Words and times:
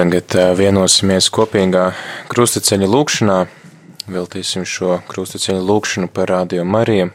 Tagad 0.00 0.32
vienosimies 0.56 1.26
kopīgā 1.28 1.90
krustaceļa 2.32 2.86
lūkšanā. 2.88 3.38
Veltīsim 4.08 4.64
šo 4.64 4.96
krustaceļa 5.10 5.60
lūkšanu 5.60 6.08
par 6.14 6.30
Radio 6.32 6.64
Mariju 6.64 7.10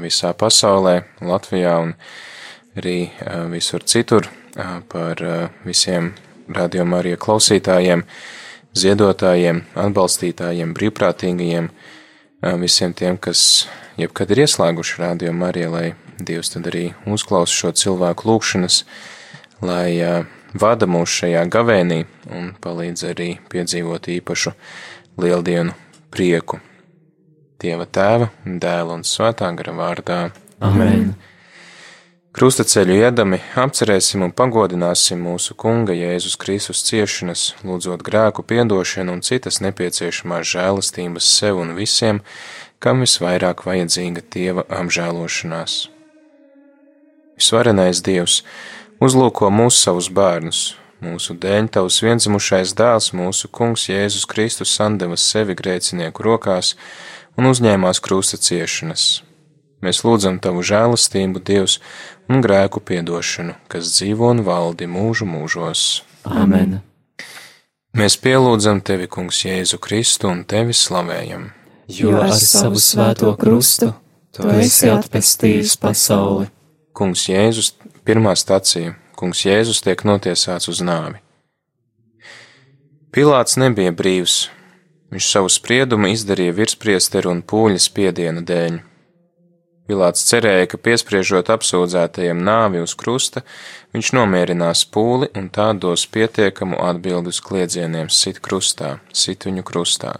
visā 0.00 0.30
pasaulē, 0.32 1.02
Latvijā 1.20 1.74
un 1.82 1.92
arī 2.78 3.10
visur 3.52 3.84
citur, 3.84 4.30
par 4.88 5.20
visiem 5.66 6.14
Radio 6.48 6.86
Marija 6.88 7.20
klausītājiem, 7.20 8.06
ziedotājiem, 8.80 9.62
atbalstītājiem, 9.84 10.72
brīvprātīgajiem, 10.78 11.68
visiem 12.42 12.94
tiem, 12.94 13.18
kas 13.18 13.68
jebkad 14.00 14.32
ir 14.34 14.44
ieslēguši 14.44 14.98
Radio 15.02 15.32
Mariju, 15.36 15.70
lai 15.72 15.86
Dievs 16.22 16.52
tad 16.52 16.66
arī 16.70 16.90
uzklausa 17.08 17.54
šo 17.54 17.72
cilvēku 17.78 18.28
lūkšanas, 18.28 18.82
lai 19.64 20.24
vada 20.58 20.86
mūs 20.90 21.14
šajā 21.22 21.46
gavēnī 21.50 22.02
un 22.34 22.52
palīdz 22.62 23.06
arī 23.10 23.30
piedzīvot 23.52 24.10
īpašu 24.18 24.54
lieldienu 25.22 25.74
prieku. 26.12 26.60
Dieva 27.62 27.86
tēva, 27.86 28.32
dēla 28.44 28.98
un 28.98 29.04
svētā 29.06 29.50
gara 29.56 29.76
vārdā. 29.78 30.22
Amen! 30.62 31.14
Krustaceļu 32.32 32.94
iedami 32.96 33.42
apcerēsim 33.60 34.22
un 34.24 34.30
pagodināsim 34.32 35.20
mūsu 35.20 35.52
Kunga 35.52 35.92
Jēzus 35.92 36.38
Kristus 36.40 36.80
ciešanas, 36.86 37.42
lūdzot 37.60 38.00
grēku 38.06 38.40
piedošanu 38.48 39.18
un 39.18 39.20
citas 39.20 39.60
nepieciešamās 39.60 40.46
žēlastības 40.54 41.26
sev 41.28 41.60
un 41.60 41.74
visiem, 41.76 42.22
kam 42.80 43.04
visvairāk 43.04 43.66
vajadzīga 43.68 44.24
Dieva 44.32 44.64
apžēlošanās. 44.80 45.74
Visvarenais 47.36 48.00
Dievs, 48.06 48.38
Uzlūko 49.02 49.48
mūsu 49.50 49.80
savus 49.80 50.06
bērnus, 50.14 50.58
mūsu 51.02 51.34
dēļ 51.42 51.68
tavs 51.74 51.96
vienzimušais 52.04 52.72
dēls, 52.78 53.08
mūsu 53.18 53.50
kungs 53.50 53.88
Jēzus 53.90 54.28
Kristus 54.30 54.72
sandeva 54.78 55.18
sevi 55.18 55.56
grēcinieku 55.58 56.22
rokās 56.22 56.76
un 57.36 57.50
uzņēmās 57.50 57.98
krusta 58.04 58.38
ciešanas. 58.38 59.08
Mēs 59.82 60.04
lūdzam 60.06 60.38
tavu 60.42 60.62
žēlastību, 60.62 61.42
Dievs, 61.42 61.80
un 62.30 62.42
grēku 62.44 62.80
piedošanu, 62.86 63.56
kas 63.68 63.90
dzīvo 63.96 64.30
un 64.30 64.44
valdi 64.46 64.86
mūžu 64.86 65.26
mūžos. 65.26 66.02
Amen! 66.24 66.80
Mēs 67.98 68.16
pielūdzam 68.22 68.80
tevi, 68.80 69.08
kungs 69.10 69.42
Jēzu 69.44 69.76
Kristu, 69.82 70.30
un 70.30 70.46
tevi 70.48 70.72
slavējam. 70.72 71.50
Jo 71.92 72.14
ar 72.22 72.32
savu 72.38 72.80
svēto 72.80 73.34
krustu 73.36 73.90
tu 74.32 74.48
esi 74.48 74.88
atpestījis 74.88 75.76
pasauli. 75.82 76.46
Kungs 76.96 77.26
Jēzus 77.28 77.74
Pirmā 78.02 78.32
stacija- 78.34 78.96
Kungs 79.18 79.44
Jēzus 79.46 79.82
tiek 79.84 80.00
notiesāts 80.02 80.68
uz 80.68 80.80
nāvi. 80.82 81.20
Pilāts 83.12 83.54
nebija 83.56 83.92
brīvs. 83.92 84.48
Viņš 85.12 85.28
savu 85.28 85.48
spriedumu 85.52 86.08
izdarīja 86.10 86.54
virspriesteru 86.56 87.30
un 87.30 87.42
pūļa 87.42 87.78
spiediena 87.78 88.42
dēļ. 88.42 88.80
Pilāts 89.92 90.22
cerēja, 90.24 90.70
ka 90.72 90.78
piespriežot 90.80 91.50
apsūdzētajiem 91.52 92.38
nāvi 92.40 92.80
uz 92.80 92.94
krusta, 92.96 93.42
viņš 93.92 94.14
nomierinās 94.16 94.86
pūli 94.88 95.28
un 95.36 95.50
tā 95.52 95.66
dos 95.76 96.06
pietiekamu 96.08 96.78
atbildi 96.80 97.28
uz 97.28 97.40
kliedzieniem 97.44 98.08
sit 98.08 98.40
krustā, 98.40 98.94
sit 99.12 99.44
viņu 99.44 99.66
krustā. 99.68 100.14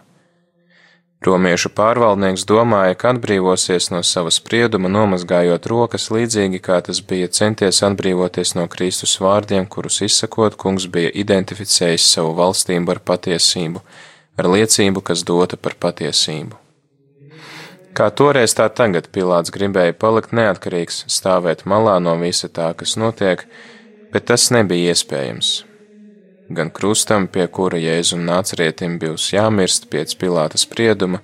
Romiešu 1.25 1.71
pārvaldnieks 1.73 2.45
domāja, 2.51 2.99
ka 3.01 3.15
atbrīvosies 3.15 3.89
no 3.95 4.03
sava 4.05 4.35
sprieduma, 4.35 4.93
nomazgājot 4.93 5.71
rokas 5.73 6.11
līdzīgi 6.13 6.61
kā 6.69 6.83
tas 6.85 7.01
bija 7.01 7.33
centies 7.33 7.81
atbrīvoties 7.89 8.53
no 8.59 8.69
Kristus 8.69 9.17
vārdiem, 9.25 9.71
kurus 9.73 10.03
izsakot, 10.05 10.59
kungs 10.61 10.91
bija 10.93 11.15
identificējis 11.25 12.11
savu 12.19 12.37
valstību 12.43 12.93
ar 12.93 13.01
patiesību, 13.13 13.81
ar 14.37 14.51
liecību, 14.53 15.01
kas 15.01 15.25
dota 15.25 15.57
par 15.57 15.81
patiesību. 15.87 16.61
Kā 17.93 18.09
toreiz 18.09 18.55
tā 18.57 18.69
tagad 18.73 19.11
Pilāts 19.13 19.53
gribēja 19.53 19.93
palikt 19.93 20.33
neatkarīgs, 20.33 21.05
stāvēt 21.13 21.67
malā 21.69 21.99
no 22.01 22.17
visa 22.21 22.49
tā, 22.49 22.73
kas 22.79 22.97
notiek, 22.97 23.45
bet 24.15 24.31
tas 24.33 24.49
nebija 24.55 24.95
iespējams 24.95 25.59
gan 26.55 26.71
krustam, 26.71 27.27
pie 27.29 27.47
kura 27.47 27.79
Jēzum 27.81 28.25
nācerietim 28.27 28.99
bijis 29.03 29.31
jāmirst 29.33 29.89
pēc 29.93 30.15
Pilāta 30.21 30.61
sprieduma, 30.61 31.23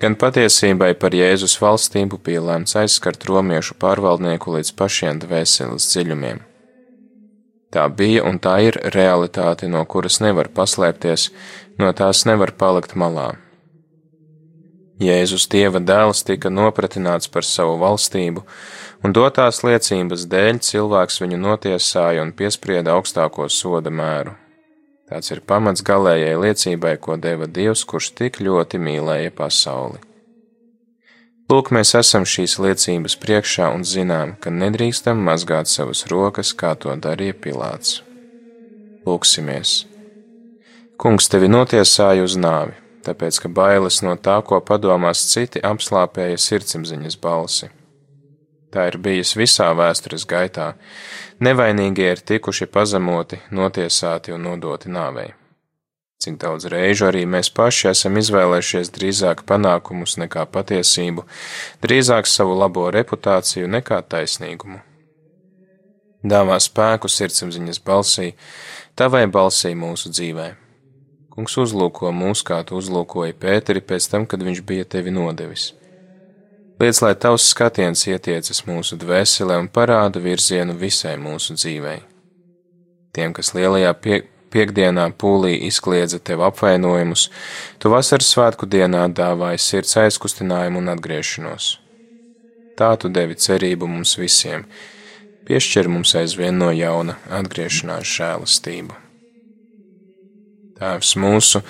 gan 0.00 0.16
patiesībai 0.18 0.92
par 1.00 1.14
Jēzus 1.16 1.58
valstību 1.62 2.20
bija 2.24 2.42
lēmts 2.48 2.76
aizskart 2.82 3.26
romiešu 3.28 3.76
pārvaldnieku 3.82 4.56
līdz 4.56 4.72
pašiem 4.78 5.22
dvēseles 5.24 5.90
dziļumiem. 5.92 6.42
Tā 7.72 7.86
bija 7.88 8.24
un 8.28 8.38
tā 8.42 8.58
ir 8.68 8.76
realitāte, 8.94 9.68
no 9.68 9.84
kuras 9.88 10.20
nevar 10.20 10.50
paslēpties, 10.52 11.30
no 11.80 11.92
tās 11.96 12.26
nevar 12.28 12.52
palikt 12.60 12.96
malā. 12.96 13.32
Jēzus 15.00 15.48
Dieva 15.48 15.80
dēls 15.80 16.20
tika 16.26 16.50
nopratināts 16.52 17.30
par 17.32 17.46
savu 17.46 17.78
valstību, 17.80 18.44
un 19.02 19.16
dotās 19.16 19.62
liecības 19.64 20.28
dēļ 20.30 20.60
cilvēks 20.62 21.20
viņu 21.24 21.40
notiesāja 21.40 22.22
un 22.22 22.32
piesprieda 22.36 22.94
augstāko 22.98 23.48
soda 23.48 23.90
mēru. 23.90 24.36
Tāds 25.08 25.32
ir 25.32 25.42
pamats 25.44 25.82
galējai 25.84 26.38
liecībai, 26.40 26.96
ko 27.00 27.18
deva 27.20 27.48
Dievs, 27.48 27.84
kurš 27.84 28.12
tik 28.16 28.40
ļoti 28.40 28.78
mīlēja 28.80 29.32
pasauli. 29.36 30.00
Lūk, 31.52 31.68
mēs 31.74 31.90
esam 31.98 32.24
šīs 32.24 32.54
liecības 32.64 33.18
priekšā 33.20 33.66
un 33.74 33.82
zinām, 33.84 34.36
ka 34.40 34.48
nedrīkstam 34.48 35.20
mazgāt 35.26 35.68
savas 35.68 36.06
rokas, 36.08 36.54
kā 36.56 36.72
to 36.80 36.94
darīja 36.96 37.36
Pilāts. 37.36 37.98
Lūksimies! 39.04 39.82
Kungs 40.96 41.28
tevi 41.28 41.50
notiesāja 41.52 42.24
uz 42.24 42.38
nāvi, 42.40 42.72
tāpēc, 43.06 43.42
ka 43.42 43.50
bailes 43.52 44.00
no 44.06 44.16
tā, 44.16 44.38
ko 44.46 44.60
padomās 44.64 45.26
citi, 45.32 45.62
apslāpēja 45.62 46.40
sirdsapziņas 46.40 47.18
balsi. 47.22 47.70
Tā 48.72 48.86
ir 48.88 48.96
bijis 49.04 49.34
visā 49.36 49.68
vēstures 49.76 50.24
gaitā. 50.28 50.72
Nevainīgie 51.44 52.08
ir 52.14 52.24
tikuši 52.24 52.70
pazemoti, 52.72 53.42
notiesāti 53.52 54.32
un 54.32 54.46
nodoti 54.48 54.88
nāvei. 54.88 55.32
Cik 56.22 56.38
daudz 56.38 56.68
reižu 56.70 57.08
arī 57.08 57.24
mēs 57.26 57.50
paši 57.50 57.88
esam 57.90 58.16
izvēlējušies 58.20 58.92
drīzāk 58.94 59.42
panākumus 59.48 60.16
nekā 60.22 60.46
patiesību, 60.54 61.26
drīzāk 61.82 62.30
savu 62.30 62.54
labo 62.60 62.86
reputāciju 62.94 63.68
nekā 63.76 63.98
taisnīgumu. 64.06 64.78
Dāvā 66.22 66.60
spēku 66.62 67.10
sirdsapziņas 67.10 67.82
balsī, 67.82 68.32
tavai 68.94 69.26
balsī 69.26 69.74
mūsu 69.74 70.14
dzīvē. 70.14 70.61
Kungs 71.32 71.54
uzlūko 71.56 72.10
mūs, 72.12 72.42
kā 72.44 72.58
tu 72.68 72.76
uzlūkoji 72.76 73.38
Pēteri 73.40 73.80
pēc 73.80 74.10
tam, 74.12 74.26
kad 74.28 74.42
viņš 74.44 74.60
bija 74.68 74.84
tevi 74.84 75.14
nodevis. 75.14 75.70
Liec, 76.82 76.98
lai 77.00 77.14
tavs 77.16 77.46
skatiens 77.52 78.02
ietiecas 78.10 78.64
mūsu 78.66 78.98
dvēselē 79.00 79.56
un 79.62 79.68
parāda 79.72 80.20
virzienu 80.20 80.74
visai 80.76 81.14
mūsu 81.20 81.54
dzīvei. 81.56 82.00
Tiem, 83.16 83.32
kas 83.36 83.52
lielajā 83.56 83.92
pie, 84.04 84.18
piekdienā 84.52 85.06
pūlī 85.16 85.54
izkliedza 85.68 86.20
tev 86.20 86.42
apvainojumus, 86.48 87.28
tu 87.80 87.92
vasaras 87.92 88.28
svētku 88.34 88.68
dienā 88.68 89.06
dāvāji 89.16 89.62
sirds 89.66 89.96
aizkustinājumu 90.02 90.82
un 90.82 90.92
atgriešanos. 90.96 91.70
Tā 92.76 92.90
tu 93.00 93.12
devi 93.12 93.38
cerību 93.46 93.88
mums 93.88 94.18
visiem, 94.20 94.66
piešķir 95.48 95.88
mums 95.92 96.12
aizvien 96.18 96.60
no 96.60 96.72
jauna 96.76 97.16
atgriešanās 97.40 98.18
žēlastību. 98.18 99.01
Tēvs 100.82 101.12
mūsu, 101.22 101.60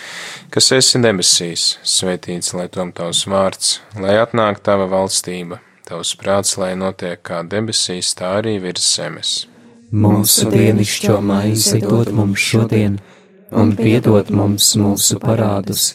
kas 0.49 0.71
esi 0.73 0.97
debesīs, 1.05 1.63
svētīts 1.85 2.55
lai 2.57 2.65
tom 2.73 2.95
tavs 2.97 3.27
vārds, 3.29 3.75
lai 4.01 4.15
atnāk 4.17 4.63
tava 4.65 4.87
valstība, 4.89 5.59
tavs 5.85 6.15
prāts, 6.17 6.55
lai 6.57 6.71
notiek 6.81 7.21
kā 7.21 7.43
debesīs, 7.45 8.15
tā 8.17 8.31
arī 8.39 8.55
virs 8.63 8.87
zemes. 8.95 9.33
Mūsu 9.93 10.49
dienascho 10.55 11.19
maizi 11.21 11.83
dod 11.85 12.09
mums 12.17 12.41
šodien, 12.41 12.97
un 13.53 13.75
piedod 13.77 14.33
mums 14.33 14.71
mūsu 14.81 15.21
parādus, 15.21 15.91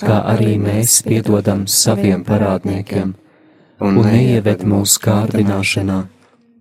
kā 0.00 0.22
arī 0.32 0.56
mēs 0.56 1.02
piedodam 1.04 1.66
saviem 1.68 2.24
parādniekiem, 2.24 3.12
un 3.84 4.02
neieved 4.08 4.64
mūsu 4.64 5.04
kārdināšanā 5.04 6.00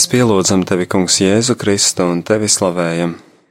Mēs 0.00 0.06
pielūdzam 0.08 0.62
tevi, 0.64 0.86
Kungs, 0.88 1.18
Jēzu 1.20 1.58
Kristu 1.60 2.06
un 2.08 2.22
tevi 2.24 2.46
slavējam. 2.48 3.10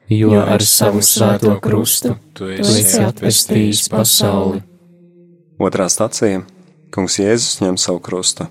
Jo 0.10 0.40
ar 0.42 0.64
savu 0.66 1.04
svēto 1.06 1.52
krustu 1.62 2.16
tu 2.34 2.48
esi 2.50 3.04
atvestījis 3.06 3.84
pasauli. 3.94 4.64
Otrā 5.62 5.86
stācija- 5.94 6.40
Kungs 6.96 7.20
Jēzus 7.22 7.60
ņem 7.62 7.78
savu 7.78 8.00
krustu. 8.00 8.48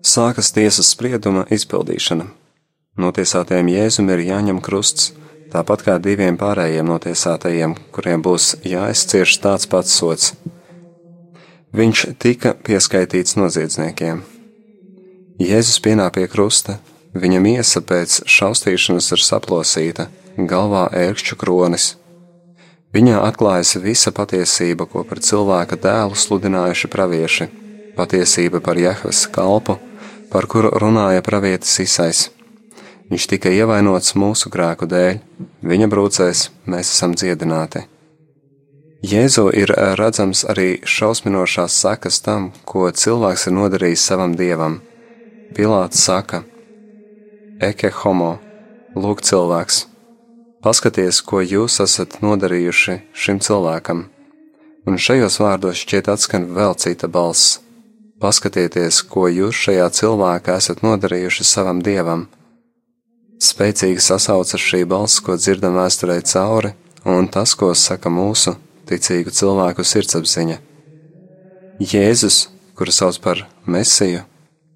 Sākas 0.00 0.48
tiesas 0.56 0.88
sprieduma 0.94 1.44
izpildīšana. 1.44 2.24
Notiesātajiem 2.96 3.68
Jēzum 3.68 4.08
ir 4.16 4.24
jāņem 4.30 4.62
krusts, 4.62 5.12
tāpat 5.52 5.84
kā 5.84 5.98
diviem 6.00 6.38
pārējiem 6.38 6.88
notiesātajiem, 6.88 7.76
kuriem 7.92 8.22
būs 8.22 8.64
jāizcieš 8.64 9.36
tāds 9.44 9.68
pats 9.68 9.92
sots. 9.92 10.32
Viņš 11.74 12.16
tika 12.18 12.54
pieskaitīts 12.54 13.36
noziedzniekiem. 13.36 14.35
Jēzus 15.36 15.82
pienāk 15.84 16.14
pie 16.16 16.22
krusta, 16.32 16.78
viņa 17.12 17.40
miesa 17.44 17.82
pēc 17.84 18.22
šaustīšanas 18.24 19.10
ir 19.12 19.20
saplosīta, 19.20 20.06
galvā 20.36 20.86
ērkšķu 20.96 21.36
kronis. 21.36 21.90
Viņā 22.96 23.18
atklājas 23.20 23.74
visa 23.84 24.14
patiesība, 24.16 24.86
ko 24.88 25.02
par 25.04 25.20
cilvēka 25.20 25.76
dēlu 25.82 26.16
sludinājuši 26.16 26.88
pravieši, 26.88 27.48
patiesība 27.98 28.62
par 28.64 28.80
Jehvas 28.80 29.26
kalpu, 29.28 29.76
par 30.32 30.48
kuru 30.48 30.72
runāja 30.72 31.20
pravietis 31.26 31.76
Isais. 31.84 32.30
Viņš 33.12 33.28
tika 33.34 33.52
ievainots 33.52 34.16
mūsu 34.16 34.48
grēku 34.48 34.88
dēļ, 34.88 35.20
viņa 35.68 35.92
brūcēs 35.92 36.48
mēs 36.64 36.96
esam 36.96 37.12
dziedināti. 37.12 37.84
Jēzu 39.04 39.50
ir 39.52 39.70
redzams 40.00 40.46
arī 40.48 40.80
šausminošās 40.80 41.76
sekas 41.84 42.24
tam, 42.24 42.54
ko 42.64 42.88
cilvēks 42.88 43.50
ir 43.50 43.58
nodarījis 43.60 44.08
savam 44.08 44.32
dievam. 44.32 44.80
Pilāts 45.54 46.00
saka: 46.02 46.42
Eke 47.62 47.92
homo, 48.02 48.38
lūk, 48.96 49.22
cilvēks, 49.22 49.84
paskaties, 50.64 51.20
ko 51.22 51.42
jūs 51.44 51.78
esat 51.84 52.18
nodarījuši 52.24 52.96
šim 53.14 53.38
cilvēkam. 53.38 54.06
Un 54.86 54.98
šajos 54.98 55.38
vārdos 55.42 55.78
šķiet 55.84 56.10
atskan 56.10 56.48
vēl 56.56 56.74
cita 56.82 57.06
balss: 57.06 57.60
Paskatieties, 58.18 59.02
ko 59.06 59.28
jūs 59.30 59.58
šajā 59.66 59.86
cilvēkā 60.00 60.58
esat 60.58 60.82
nodarījuši 60.86 61.46
savam 61.46 61.82
dievam. 61.84 62.26
Spēcīgi 63.36 64.00
sasaucas 64.00 64.62
šī 64.62 64.86
balss, 64.88 65.20
ko 65.20 65.36
dzirdam 65.36 65.76
vēsturē 65.76 66.22
cauri, 66.24 66.72
un 67.04 67.28
tas, 67.28 67.52
ko 67.54 67.74
saka 67.76 68.10
mūsu 68.10 68.56
ticīgu 68.88 69.34
cilvēku 69.34 69.84
sirdsapziņa. 69.84 70.56
Jēzus, 71.82 72.46
kuru 72.78 72.94
sauc 72.94 73.18
par 73.20 73.44
Mesiju, 73.68 74.22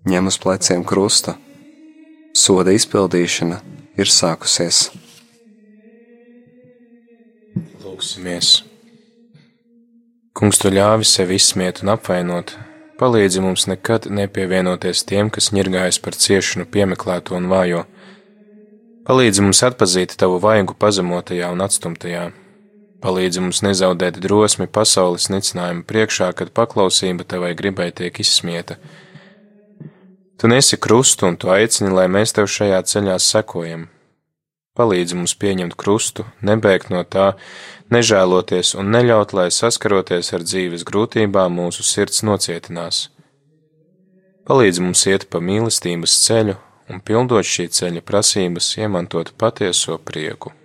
ņem 0.08 0.30
uz 0.30 0.38
pleciem 0.40 0.84
krustu. 0.84 1.34
Soda 2.32 2.72
izpildīšana 2.72 3.60
ir 4.00 4.08
sākusies. 4.08 4.88
Lūksimies! 7.84 8.60
Kungs, 10.32 10.60
tu 10.62 10.70
ļāvi 10.72 11.04
sevi 11.04 11.36
izsmiet 11.36 11.82
un 11.84 11.92
apvainot, 11.92 12.54
palīdzi 13.00 13.42
mums 13.44 13.66
nekad 13.68 14.06
nepievienoties 14.08 15.02
tiem, 15.04 15.28
kas 15.28 15.50
ņirgājas 15.52 15.98
par 16.00 16.16
ciešanu, 16.16 16.64
piemeklēto 16.70 17.36
un 17.36 17.50
vājo. 17.50 17.84
Palīdzi 19.04 19.44
mums 19.44 19.60
atpazīt 19.66 20.14
tavu 20.16 20.38
vaigu 20.40 20.76
pazemotajā 20.80 21.50
un 21.52 21.60
atstumtajā. 21.66 22.30
Palīdzi 23.04 23.44
mums 23.44 23.60
nezaudēt 23.66 24.20
drosmi 24.22 24.68
pasaules 24.68 25.28
nicinājumu 25.32 25.84
priekšā, 25.88 26.32
kad 26.36 26.54
paklausība 26.56 27.26
tevai 27.28 27.52
gribai 27.58 27.90
tiek 27.96 28.16
izsmieta 28.22 28.78
Tu 30.40 30.48
nesi 30.48 30.76
krustu 30.76 31.26
un 31.26 31.34
tu 31.36 31.50
aicini, 31.52 31.90
lai 31.92 32.06
mēs 32.08 32.32
tev 32.32 32.46
šajā 32.48 32.78
ceļā 32.88 33.18
sekojam. 33.20 33.82
Palīdzi 34.72 35.18
mums 35.18 35.34
pieņemt 35.36 35.74
krustu, 35.76 36.24
nebeigt 36.40 36.88
no 36.88 37.02
tā, 37.04 37.34
nežēloties 37.92 38.70
un 38.80 38.88
neļaut, 38.94 39.34
lai 39.36 39.50
saskaroties 39.52 40.32
ar 40.32 40.46
dzīves 40.46 40.86
grūtībām 40.88 41.60
mūsu 41.60 41.84
sirds 41.84 42.24
nocietinās. 42.24 43.02
Palīdzi 44.48 44.86
mums 44.86 45.04
iet 45.12 45.28
pa 45.28 45.44
mīlestības 45.44 46.16
ceļu 46.24 46.56
un 46.88 47.04
pildot 47.04 47.44
šī 47.44 47.68
ceļa 47.76 48.00
prasības, 48.00 48.72
iemantot 48.80 49.34
patieso 49.36 50.00
prieku. 50.00 50.56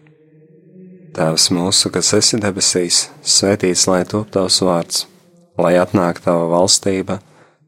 Tēvs 1.20 1.52
mūsu, 1.52 1.92
kas 1.92 2.16
esi 2.16 2.40
debesīs, 2.40 3.10
svētīts 3.20 3.90
lai 3.92 4.06
top 4.08 4.32
tavs 4.32 4.64
vārds, 4.64 5.06
lai 5.60 5.76
atnāk 5.84 6.24
tava 6.24 6.48
valstība 6.56 7.20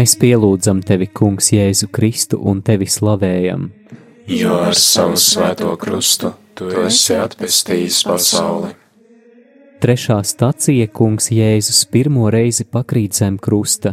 Mēs 0.00 0.14
pielūdzam 0.16 0.78
tevi, 0.80 1.10
Kungs, 1.12 1.50
Jēzu 1.52 1.90
Kristu 1.92 2.38
un 2.48 2.62
tevi 2.64 2.86
slavējam. 2.88 3.66
Jo 4.32 4.54
ar 4.64 4.76
savu 4.78 5.18
svēto 5.20 5.74
krustu 5.76 6.30
tu 6.56 6.70
esi 6.86 7.18
atpestījis 7.20 7.98
pasauli. 8.08 8.70
Trešā 9.84 10.16
stacija 10.24 10.86
Kungs 10.96 11.28
Jēzus 11.36 11.82
pirmo 11.92 12.30
reizi 12.32 12.64
pakrīt 12.64 13.18
zem 13.18 13.36
krusta. 13.36 13.92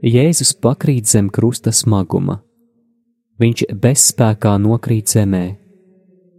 Jēzus 0.00 0.54
pakrīt 0.64 1.12
zem 1.12 1.28
krusta 1.28 1.68
smaguma. 1.68 2.38
Viņš 3.44 3.66
bezspēkā 3.82 4.54
nokrīt 4.64 5.12
zemē. 5.12 5.42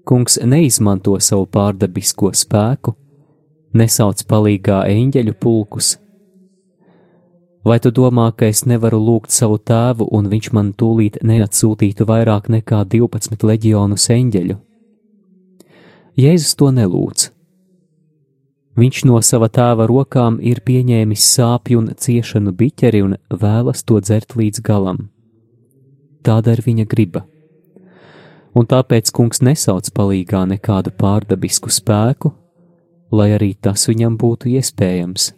Kungs 0.02 0.40
neizmanto 0.42 1.20
savu 1.22 1.46
pārdabisko 1.46 2.34
spēku, 2.34 2.96
nesauc 3.78 4.26
palīgā 4.26 4.82
eņģeļu 4.96 5.38
pulkus, 5.38 5.94
Vai 7.66 7.80
tu 7.82 7.90
domā, 7.90 8.28
ka 8.38 8.46
es 8.46 8.62
nevaru 8.70 9.00
lūgt 9.02 9.34
savu 9.34 9.58
tēvu, 9.58 10.06
un 10.14 10.28
viņš 10.30 10.52
man 10.54 10.68
tūlīt 10.78 11.18
neatsūtītu 11.26 12.06
vairāk 12.06 12.46
nekā 12.54 12.84
12 12.92 13.42
leģionus 13.42 14.06
eņģeļu? 14.14 14.58
Jēzus 16.22 16.54
to 16.60 16.70
nelūdz. 16.72 17.32
Viņš 18.78 19.00
no 19.10 19.18
sava 19.26 19.48
tēva 19.50 19.88
rokām 19.90 20.38
ir 20.44 20.62
pieņēmis 20.68 21.26
sāpju 21.26 21.80
un 21.82 21.88
ciešanu 22.06 22.54
biķeri 22.54 23.02
un 23.02 23.16
vēlas 23.32 23.82
to 23.88 23.98
dzert 24.04 24.36
līdz 24.38 24.62
galam. 24.62 25.00
Tāda 26.22 26.54
ir 26.54 26.62
viņa 26.66 26.86
griba. 26.92 27.24
Un 28.54 28.70
tāpēc 28.70 29.10
kungs 29.16 29.42
nesauc 29.42 29.90
palīgā 29.96 30.44
nekādu 30.54 30.94
pārdabisku 30.94 31.74
spēku, 31.74 32.30
lai 33.12 33.32
arī 33.40 33.56
tas 33.58 33.88
viņam 33.90 34.20
būtu 34.22 34.54
iespējams. 34.54 35.32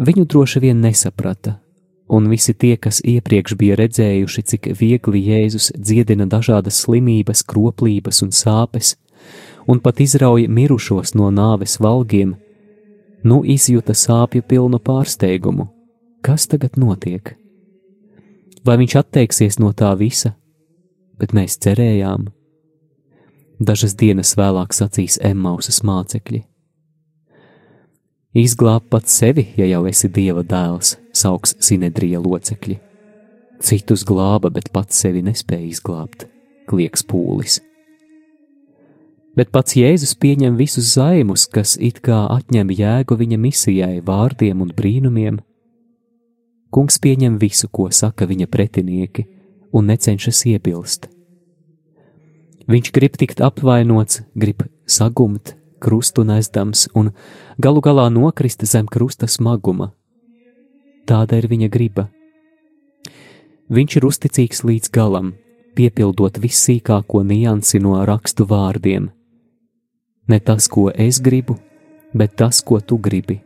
Viņu 0.00 0.24
droši 0.24 0.60
vien 0.64 0.78
nesaprata, 0.80 1.58
un 2.08 2.28
visi 2.32 2.54
tie, 2.56 2.76
kas 2.80 3.02
iepriekš 3.04 3.52
bija 3.60 3.76
redzējuši, 3.76 4.42
cik 4.48 4.68
viegli 4.78 5.20
Jēzus 5.26 5.74
dziedina 5.76 6.24
dažādas 6.24 6.78
slimības, 6.86 7.42
kroplības 7.44 8.22
un 8.24 8.32
sāpes, 8.32 8.94
un 9.68 9.82
pat 9.84 10.00
izrauj 10.00 10.48
mirušos 10.48 11.12
no 11.20 11.28
nāves 11.28 11.76
valgiem, 11.84 12.32
nu 13.28 13.42
izjuta 13.44 13.92
sāpju 13.92 14.40
pilnu 14.48 14.80
pārsteigumu. 14.80 15.68
Kas 16.24 16.48
tagad 16.48 16.80
notiek? 16.80 17.36
Vai 18.64 18.76
viņš 18.80 18.96
atteiksies 19.00 19.60
no 19.60 19.74
tā 19.76 19.92
visa? 20.00 20.32
Bet 21.20 21.36
mēs 21.36 21.60
cerējām. 21.60 22.30
Dažas 23.60 23.92
dienas 24.00 24.32
vēlāk 24.40 24.72
sacīs 24.72 25.18
Emmausas 25.20 25.82
mācekļi. 25.84 26.46
Izglāb 28.30 28.84
pats 28.86 29.10
sevi, 29.10 29.42
ja 29.58 29.66
jau 29.66 29.80
esi 29.90 30.06
dieva 30.06 30.44
dēls, 30.46 30.92
sauks 31.10 31.56
Sinedrija 31.58 32.20
locekļi. 32.22 32.76
Citus 33.58 34.04
glāba, 34.06 34.52
bet 34.54 34.70
pats 34.70 35.00
sevi 35.02 35.18
nespēja 35.26 35.66
izglābt, 35.66 36.28
klieks 36.70 37.02
pūlis. 37.02 37.58
Bet 39.34 39.50
pats 39.50 39.74
Jēzus 39.74 40.14
pieņem 40.14 40.54
visus 40.54 40.94
zaimus, 40.94 41.48
kas 41.50 41.74
it 41.82 41.98
kā 42.06 42.22
atņem 42.30 42.70
jēgu 42.70 43.18
viņa 43.18 43.38
misijai, 43.38 43.98
vārdiem 43.98 44.62
un 44.62 44.70
brīnumiem. 44.78 45.42
Kungs 46.70 47.02
pieņem 47.02 47.34
visu, 47.42 47.66
ko 47.66 47.90
saka 47.90 48.30
viņa 48.30 48.46
pretinieki, 48.46 49.26
un 49.74 49.90
necenšas 49.90 50.46
iebilst. 50.54 51.10
Viņš 52.70 52.94
grib 52.94 53.18
tikt 53.18 53.42
apvainots, 53.42 54.22
grib 54.38 54.62
sagumt, 54.86 55.56
krustu 55.80 56.24
nesdams 56.28 56.86
un 56.94 57.10
galu 57.58 57.80
galā 57.80 58.06
nokrist 58.12 58.64
zem 58.68 58.86
krusta 58.86 59.26
smaguma. 59.26 59.90
Tāda 61.08 61.40
ir 61.40 61.48
viņa 61.50 61.68
griba. 61.72 62.08
Viņš 63.70 63.96
ir 63.96 64.06
uzticīgs 64.06 64.64
līdz 64.66 64.90
galam, 64.94 65.34
piepildot 65.74 66.38
vissīkāko 66.42 67.22
niansi 67.26 67.80
no 67.82 67.96
rakstu 68.06 68.46
vārdiem. 68.46 69.10
Ne 70.30 70.38
tas, 70.40 70.68
ko 70.68 70.90
es 70.90 71.18
gribu, 71.22 71.56
bet 72.14 72.36
tas, 72.36 72.62
ko 72.62 72.80
tu 72.80 72.98
gribi. 72.98 73.40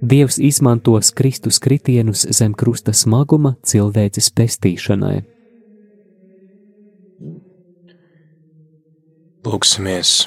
Dievs 0.00 0.36
izmantos 0.38 1.10
Kristus 1.16 1.58
kritienus 1.58 2.26
zem 2.30 2.52
krusta 2.54 2.92
smaguma 2.92 3.56
cilvēces 3.64 4.28
pestīšanai. 4.36 5.35
Lūksimies! 9.46 10.24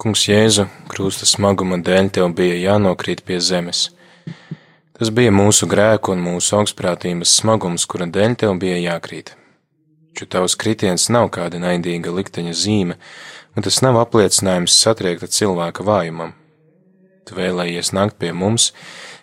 Kungs 0.00 0.22
Jēzu, 0.24 0.62
krusta 0.88 1.26
smaguma 1.28 1.76
dēļ 1.84 2.06
tev 2.16 2.30
bija 2.32 2.54
jānokrīt 2.56 3.20
pie 3.28 3.36
zemes. 3.36 3.90
Tas 4.96 5.10
bija 5.12 5.34
mūsu 5.34 5.68
grēku 5.68 6.14
un 6.14 6.22
mūsu 6.24 6.54
augstprātības 6.56 7.34
smagums, 7.42 7.84
kura 7.84 8.06
dēļ 8.14 8.38
tev 8.40 8.54
bija 8.62 8.78
jākrīt. 8.80 9.34
Taču 10.14 10.28
tavs 10.32 10.56
kritiens 10.56 11.10
nav 11.12 11.28
kāda 11.36 11.60
naidīga 11.66 12.14
likteņa 12.16 12.56
zīme, 12.62 12.96
un 13.52 13.68
tas 13.68 13.82
nav 13.84 14.00
apliecinājums 14.06 14.78
satriekta 14.86 15.28
cilvēka 15.28 15.84
vājumam. 15.84 16.32
Tu 17.28 17.36
vēlējies 17.36 17.92
nākt 17.92 18.16
pie 18.24 18.32
mums, 18.32 18.70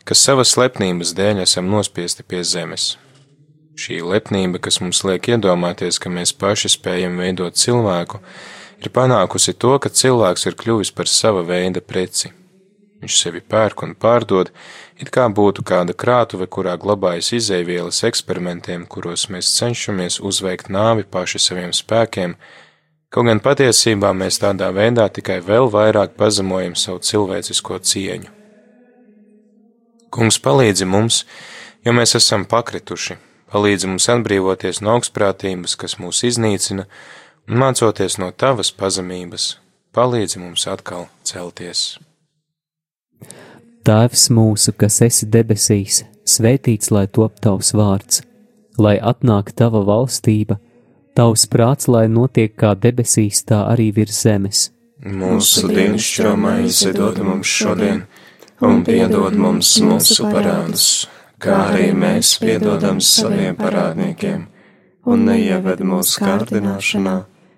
kas 0.06 0.22
savas 0.22 0.54
lepnības 0.62 1.18
dēļ 1.18 1.42
esam 1.48 1.74
nospiesti 1.74 2.22
pie 2.22 2.46
zemes. 2.46 2.92
Šī 3.82 4.04
lepnība, 4.06 4.62
kas 4.62 4.78
mums 4.78 5.02
liek 5.10 5.34
iedomāties, 5.34 5.98
ka 5.98 6.14
mēs 6.14 6.38
paši 6.38 6.76
spējam 6.78 7.18
veidot 7.18 7.58
cilvēku, 7.58 8.22
ir 8.22 8.61
panākusi 8.90 9.54
to, 9.54 9.78
ka 9.78 9.90
cilvēks 9.94 10.48
ir 10.50 10.56
kļuvis 10.58 10.92
par 10.98 11.08
sava 11.08 11.44
veida 11.46 11.82
preci. 11.82 12.32
Viņš 13.02 13.18
sevi 13.18 13.42
pērk 13.42 13.82
un 13.86 13.94
pārdod, 13.98 14.52
it 15.02 15.10
kā 15.14 15.26
būtu 15.30 15.64
kāda 15.66 15.94
krātuve, 15.98 16.46
kurā 16.46 16.76
glabājas 16.82 17.32
izēvielas 17.38 18.04
eksperimentiem, 18.06 18.86
kuros 18.86 19.28
mēs 19.34 19.50
cenšamies 19.58 20.20
uzveikt 20.22 20.70
nāvi 20.70 21.08
paši 21.10 21.42
saviem 21.42 21.74
spēkiem, 21.74 22.36
kaut 23.10 23.26
gan 23.26 23.42
patiesībā 23.42 24.14
mēs 24.14 24.38
tādā 24.44 24.70
veidā 24.74 25.08
tikai 25.10 25.40
vēl 25.42 25.72
vairāk 25.74 26.14
pazemojam 26.18 26.78
savu 26.78 27.02
cilvēcisko 27.02 27.82
cieņu. 27.92 28.30
Kungs 30.14 30.38
palīdzi 30.44 30.86
mums, 30.86 31.24
jo 31.86 31.96
mēs 31.98 32.14
esam 32.20 32.46
pakrituši, 32.46 33.18
palīdzi 33.50 33.90
mums 33.90 34.10
atbrīvoties 34.14 34.84
no 34.86 34.94
augstprātības, 35.00 35.74
kas 35.80 35.98
mūs 35.98 36.22
iznīcina, 36.28 36.86
mācoties 37.52 38.16
no 38.16 38.32
tavas 38.32 38.72
pazemības, 38.72 39.58
palīdzi 39.92 40.40
mums 40.40 40.64
atkal 40.72 41.10
celties. 41.28 42.00
Tēvs 43.84 44.30
mūsu, 44.32 44.72
kas 44.78 45.02
esi 45.04 45.28
debesīs, 45.28 46.04
svētīts 46.24 46.92
lai 46.96 47.08
top 47.08 47.42
tavs 47.44 47.74
vārds, 47.76 48.22
lai 48.78 48.98
atnāk 49.02 49.52
tava 49.58 49.82
valstība, 49.84 50.60
tavs 51.18 51.48
prāts, 51.52 51.90
lai 51.92 52.06
notiek 52.08 52.54
kā 52.56 52.72
debesīs, 52.78 53.44
tā 53.44 53.66
arī 53.74 53.90
virs 53.96 54.22
zemes. 54.24 54.70
Mūsu 55.02 55.68
dienascho 55.68 56.36
maizi 56.38 56.94
dod 56.96 57.20
mums 57.26 57.50
šodien, 57.50 58.06
un 58.62 58.84
piedod 58.86 59.36
mums 59.36 59.74
mūsu 59.82 60.30
parādus, 60.30 60.88
kā 61.42 61.58
arī 61.74 61.90
mēs 61.98 62.38
piedodam 62.40 63.02
saviem 63.02 63.58
parādniekiem, 63.60 64.46
un 65.10 65.26
neieved 65.26 65.82
mūsu 65.82 66.22
kārdināšanā 66.22 67.18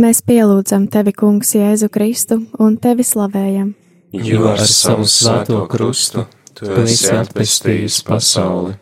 Mēs 0.00 0.22
pielūdzam 0.24 0.86
tevi, 0.88 1.12
Kungs, 1.12 1.50
Jēzu 1.52 1.90
Kristu 1.92 2.38
un 2.62 2.78
tevi 2.80 3.04
slavējam. 3.04 3.74
Jo 4.16 4.46
ar 4.54 4.62
savu 4.64 5.04
svēto 5.04 5.58
krustu 5.68 6.24
tu 6.56 6.70
esi 6.80 7.10
atpestījis 7.12 7.98
pasauli. 8.06 8.78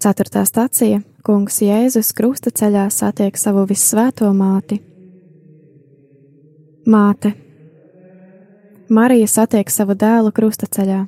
Ceturtā 0.00 0.46
stacija- 0.48 1.02
Kungs 1.26 1.60
Jēzus 1.60 2.14
krusta 2.16 2.50
ceļā 2.50 2.86
satiek 2.90 3.36
savu 3.36 3.66
vissvēto 3.66 4.32
māti. 4.32 4.80
Māte. 6.86 7.34
Marija 8.88 9.26
satiek 9.26 9.70
savu 9.70 9.92
dēlu 9.94 10.32
krusta 10.32 10.66
ceļā. 10.66 11.06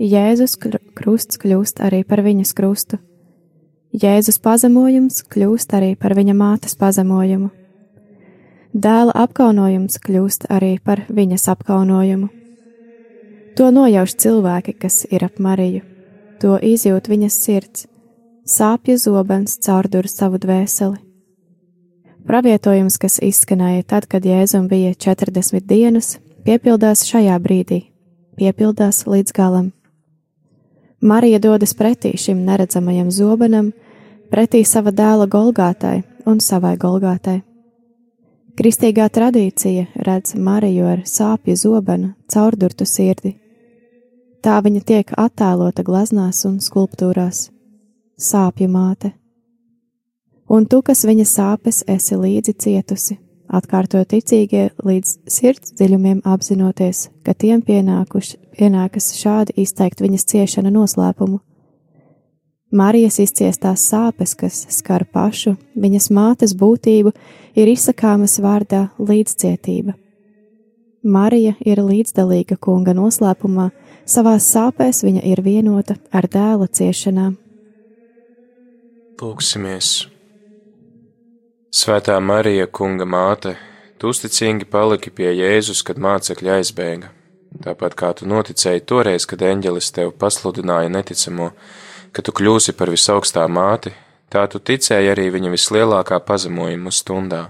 Jēzus 0.00 0.58
krusts 0.94 1.38
kļūst 1.38 1.86
arī 1.86 2.02
par 2.04 2.18
viņas 2.18 2.52
krustu. 2.52 2.98
Jēzus 3.92 4.38
pazemojums 4.40 5.18
kļūst 5.28 5.74
arī 5.76 5.90
par 6.00 6.14
viņa 6.16 6.32
mātes 6.32 6.72
pazemojumu. 6.80 7.50
Dēla 8.72 9.12
apkaunojums 9.26 9.98
kļūst 10.00 10.46
arī 10.48 10.78
par 10.80 11.02
viņas 11.12 11.44
apkaunojumu. 11.52 12.30
To 13.60 13.68
nojauš 13.68 14.14
cilvēki, 14.16 14.72
kas 14.80 15.02
ir 15.12 15.26
ap 15.26 15.36
Mariju, 15.36 15.82
to 16.40 16.56
izjūt 16.56 17.10
viņas 17.12 17.36
sirds, 17.36 17.84
sāpju 18.48 18.96
zobens 18.96 19.58
caurdur 19.60 20.08
savu 20.08 20.40
dvēseli. 20.40 20.96
Pravietojums, 22.24 22.96
kas 22.96 23.20
izskanēja 23.20 23.84
tad, 23.92 24.08
kad 24.08 24.24
Jēzum 24.24 24.72
bija 24.72 24.96
40 24.96 25.68
dienas, 25.68 26.16
piepildās 26.48 27.04
šajā 27.12 27.36
brīdī, 27.44 27.82
piepildās 28.40 29.04
līdz 29.04 29.36
galam. 29.36 29.68
Marija 31.02 31.42
dodas 31.42 31.74
pretī 31.74 32.16
šim 32.16 32.44
neredzamajam 32.46 33.10
zobenam, 33.10 33.72
pretī 34.32 34.62
sava 34.64 34.92
dēla 34.96 35.26
Golgātai 35.28 35.98
un 36.26 36.40
savai 36.40 36.76
Golgātai. 36.80 37.42
Kristīgā 38.56 39.08
tradīcija 39.12 40.04
redz 40.06 40.36
Mariju 40.36 40.88
ar 40.88 41.02
sāpju 41.08 41.56
zobenu 41.56 42.12
caurdurtu 42.32 42.86
sirdi. 42.88 43.34
Tā 44.42 44.58
viņa 44.64 44.80
tiek 44.88 45.12
attēlota 45.20 45.84
glaznās 45.84 46.44
un 46.48 46.58
skulptūrās- 46.64 47.50
sāpju 48.30 48.68
māte. 48.68 49.12
Un 50.48 50.66
tu, 50.66 50.82
kas 50.82 51.04
viņa 51.04 51.24
sāpes 51.28 51.84
esi 51.86 52.16
līdzi 52.16 52.54
cietusi, 52.56 53.18
atkārto 53.48 54.04
ticīgie 54.04 54.70
līdz 54.84 55.18
sirds 55.28 55.72
dziļumiem 55.72 56.20
apzinoties, 56.24 57.08
ka 57.24 57.32
tiem 57.34 57.62
pienākuši, 57.62 58.36
pienākas 58.58 59.12
šādi 59.16 59.52
izteikt 59.56 60.00
viņas 60.00 60.24
ciešana 60.24 60.70
noslēpumu. 60.70 61.40
Marijas 62.72 63.18
izciestās 63.20 63.82
sāpes, 63.84 64.32
kas 64.32 64.62
skar 64.72 65.04
pašu 65.04 65.58
viņas 65.76 66.08
mātes 66.08 66.54
būtību, 66.56 67.12
ir 67.52 67.68
izsakāmas 67.68 68.38
vārdā 68.40 68.86
līdzcietība. 68.96 69.92
Marija 71.04 71.52
ir 71.66 71.82
līdzdalīga 71.84 72.56
kunga 72.56 72.94
noslēpumā, 72.96 73.68
savās 74.08 74.46
sāpēs 74.54 75.02
viņa 75.04 75.24
ir 75.34 75.42
vienota 75.44 75.98
ar 76.14 76.30
dēla 76.30 76.70
ciešanām. 76.72 77.36
Lūksimies! 79.22 79.92
Svētā 81.72 82.16
Marija, 82.20 82.66
kunga 82.66 83.04
māte, 83.04 83.54
tu 84.00 84.10
uzticīgi 84.10 84.66
paliki 84.68 85.12
pie 85.14 85.28
Jēzus, 85.30 85.84
kad 85.86 86.00
mācekļi 86.00 86.56
aizbēga. 86.56 87.12
Tāpat 87.62 87.94
kā 88.00 88.10
tu 88.16 88.26
noticēji 88.28 88.82
toreiz, 88.88 89.28
kad 89.28 89.44
eņģelis 89.44 89.92
tev 89.94 90.10
pasludināja 90.18 90.90
neticamo, 90.92 91.52
ka 92.12 92.22
tu 92.22 92.34
kļūsi 92.36 92.76
par 92.76 92.92
visaugstā 92.92 93.48
māti, 93.48 93.94
tā 94.32 94.46
tu 94.52 94.60
ticēji 94.60 95.10
arī 95.12 95.30
viņa 95.32 95.56
vislielākā 95.56 96.20
pazemojuma 96.26 96.92
stundā 96.92 97.48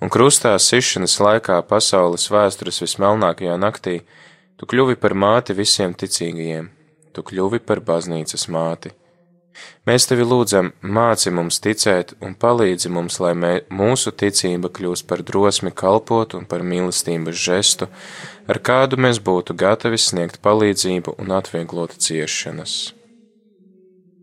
un 0.00 0.12
krustā 0.12 0.54
sišanas 0.62 1.18
laikā 1.22 1.58
pasaules 1.70 2.28
vēstures 2.32 2.82
vismelnākajā 2.84 3.58
naktī 3.60 3.98
tu 4.58 4.68
kļuvi 4.70 4.98
par 5.02 5.14
māti 5.14 5.56
visiem 5.58 5.94
ticīgajiem, 5.98 6.70
tu 7.14 7.24
kļuvi 7.26 7.62
par 7.66 7.82
baznīcas 7.84 8.48
māti. 8.54 8.94
Mēs 9.90 10.04
tevi 10.06 10.22
lūdzam, 10.22 10.68
māci 10.82 11.32
mums 11.34 11.56
ticēt 11.58 12.12
un 12.22 12.36
palīdzi 12.38 12.92
mums, 12.94 13.16
lai 13.18 13.32
mē, 13.34 13.52
mūsu 13.74 14.12
ticība 14.14 14.70
kļūst 14.70 15.06
par 15.10 15.24
drosmi 15.26 15.72
kalpot 15.74 16.36
un 16.38 16.46
par 16.46 16.62
mīlestības 16.62 17.40
žestu, 17.46 17.88
ar 18.46 18.62
kādu 18.62 19.00
mēs 19.02 19.18
būtu 19.18 19.58
gatavi 19.58 19.98
sniegt 19.98 20.38
palīdzību 20.46 21.16
un 21.18 21.34
atvieglot 21.40 21.98
ciešanas. 21.98 22.97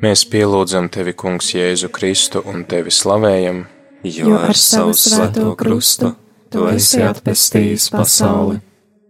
Mēs 0.00 0.24
pielūdzam 0.26 0.88
tevi, 0.90 1.12
Kungs, 1.14 1.52
Jēzu 1.54 1.90
Kristu 1.94 2.40
un 2.48 2.64
tevi 2.66 2.90
slavējam, 2.90 3.60
jo 4.02 4.32
ar 4.38 4.56
savu 4.58 4.94
svēto 4.96 5.52
krustu 5.60 6.14
tu 6.50 6.64
esi 6.70 7.02
atpestījis 7.04 7.90
pasauli. 7.94 8.58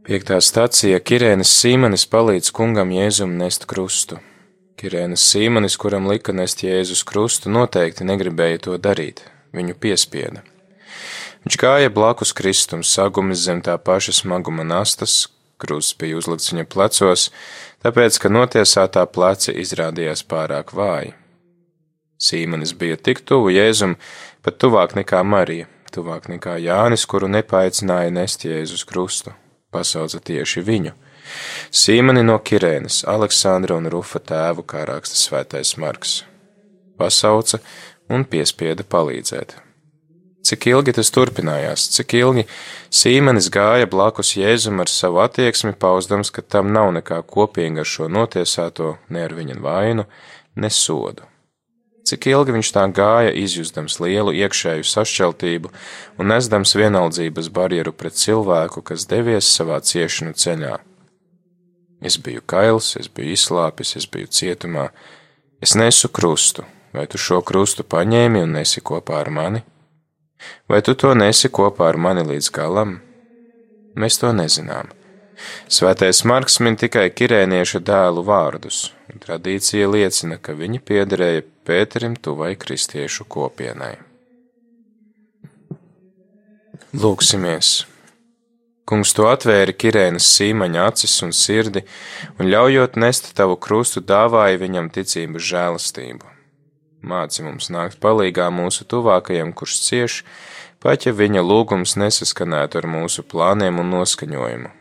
Piektā 0.05 0.41
stācija 0.43 0.99
Kirēnas 1.01 1.53
Sīmanis 1.61 2.05
palīdz 2.11 2.51
kungam 2.57 2.93
Jēzum 2.93 3.37
nest 3.39 3.65
krustu. 3.71 4.19
Kirēnas 4.81 5.25
Sīmanis, 5.31 5.77
kuram 5.81 6.09
lika 6.11 6.35
nest 6.37 6.65
Jēzus 6.65 7.05
krustu, 7.07 7.53
noteikti 7.55 8.05
negribēja 8.09 8.65
to 8.67 8.77
darīt, 8.81 9.23
viņu 9.57 9.77
piespieda. 9.81 10.43
Viņš 11.41 11.57
gāja 11.57 11.89
blakus 11.89 12.35
Kristum, 12.37 12.83
sagumis 12.85 13.47
zem 13.47 13.63
tā 13.65 13.79
paša 13.81 14.13
smaguma 14.19 14.65
nastas, 14.67 15.25
krusts 15.61 15.97
bija 15.97 16.19
uzlikts 16.21 16.53
viņa 16.53 16.67
plecos, 16.69 17.31
tāpēc, 17.85 18.19
ka 18.21 18.33
notiesātā 18.33 19.07
pleci 19.09 19.55
izrādījās 19.63 20.25
pārāk 20.29 20.75
vāji. 20.77 21.15
Sīmanis 22.21 22.75
bija 22.77 22.99
tik 23.01 23.23
tuvu 23.25 23.55
Jēzum, 23.55 23.97
pat 24.45 24.59
tuvāk 24.61 24.93
nekā 24.99 25.23
Marija, 25.25 25.71
tuvāk 25.95 26.29
nekā 26.29 26.59
Jānis, 26.61 27.07
kuru 27.09 27.31
nepaicināja 27.33 28.13
nest 28.13 28.45
Jēzus 28.45 28.85
krustu, 28.85 29.33
pasauca 29.73 30.21
tieši 30.21 30.65
viņu. 30.67 30.93
Sīmani 31.73 32.27
no 32.27 32.37
Kirēnas, 32.37 33.01
Aleksandra 33.09 33.81
un 33.81 33.89
Rufa 33.89 34.21
tēvu, 34.21 34.67
kā 34.69 34.85
raksta 34.89 35.17
svētais 35.17 35.73
Marks. 35.81 36.21
Pasauca 37.01 37.63
un 38.13 38.29
piespieda 38.29 38.85
palīdzēt. 38.85 39.70
Cik 40.41 40.71
ilgi 40.71 40.95
tas 40.97 41.11
turpinājās, 41.13 41.85
cik 41.93 42.15
ilgi 42.17 42.47
Sīmenis 42.89 43.51
gāja 43.53 43.89
blakus 43.91 44.33
Jēzum 44.39 44.81
ar 44.81 44.89
savu 44.89 45.21
attieksmi, 45.21 45.75
pausdams, 45.77 46.33
ka 46.33 46.41
tam 46.41 46.73
nav 46.73 46.95
nekā 46.97 47.21
kopīga 47.29 47.85
ar 47.85 47.89
šo 47.89 48.09
notiesāto, 48.09 48.95
ne 49.13 49.27
ar 49.27 49.37
viņa 49.37 49.59
vainu, 49.61 50.07
ne 50.57 50.71
sodu. 50.73 51.29
Cik 52.09 52.27
ilgi 52.33 52.55
viņš 52.57 52.71
tā 52.75 52.87
gāja, 52.97 53.35
izjustams 53.37 53.99
lielu 54.01 54.33
iekšēju 54.41 54.87
sašķeltību 54.89 55.71
un 56.19 56.33
nesdams 56.33 56.73
vienaldzības 56.75 57.51
barjeru 57.55 57.93
pret 57.93 58.17
cilvēku, 58.17 58.83
kas 58.83 59.05
devies 59.11 59.51
savā 59.53 59.79
ciešanu 59.85 60.33
ceļā. 60.33 60.79
Es 62.01 62.17
biju 62.17 62.41
kails, 62.49 62.95
es 62.97 63.13
biju 63.13 63.37
izslāpis, 63.37 63.93
es 64.01 64.09
biju 64.09 64.31
cietumā, 64.33 64.89
es 65.61 65.77
nesu 65.77 66.09
krustu, 66.09 66.65
vai 66.97 67.05
tu 67.07 67.21
šo 67.21 67.43
krustu 67.45 67.85
paņēmi 67.85 68.41
un 68.41 68.57
nesi 68.57 68.81
kopā 68.81 69.21
ar 69.21 69.31
mani? 69.31 69.63
Vai 70.69 70.81
tu 70.83 70.95
to 70.95 71.13
nesi 71.15 71.51
kopā 71.53 71.91
ar 71.93 71.99
mani 72.01 72.25
līdz 72.29 72.51
galam? 72.55 72.99
Mēs 73.99 74.21
to 74.23 74.33
nezinām. 74.33 74.91
Svētais 75.73 76.23
Marks 76.29 76.61
min 76.61 76.77
tikai 76.81 77.09
kirēnieša 77.17 77.81
dēlu 77.85 78.25
vārdus, 78.27 78.91
un 79.09 79.23
tradīcija 79.23 79.89
liecina, 79.89 80.37
ka 80.37 80.57
viņi 80.57 80.83
piederēja 80.85 81.47
Pēterim 81.71 82.17
tuvai 82.17 82.55
kristiešu 82.59 83.27
kopienai. 83.31 83.95
Lūksimies! 86.97 87.85
Kungs 88.91 89.13
to 89.15 89.29
atvēra 89.31 89.71
Kirēnas 89.71 90.27
sīmaņa 90.35 90.89
acis 90.91 91.13
un 91.23 91.31
sirdi, 91.37 91.85
un 92.41 92.51
ļaujot 92.51 92.99
nest 92.99 93.31
tavu 93.39 93.55
krustu, 93.55 94.03
dāvāja 94.03 94.59
viņam 94.59 94.91
ticības 94.97 95.47
žēlastību. 95.53 96.40
Māci 97.01 97.45
mums 97.45 97.71
nākt 97.73 98.01
palīgā 98.01 98.51
mūsu 98.53 98.85
tuvākajam, 98.85 99.55
kurš 99.57 99.79
cieš, 99.87 100.19
pat 100.85 101.07
ja 101.07 101.15
viņa 101.17 101.41
lūgums 101.45 101.97
nesaskanētu 102.01 102.83
ar 102.83 102.89
mūsu 102.91 103.25
plāniem 103.25 103.81
un 103.81 103.91
noskaņojumu. 103.95 104.77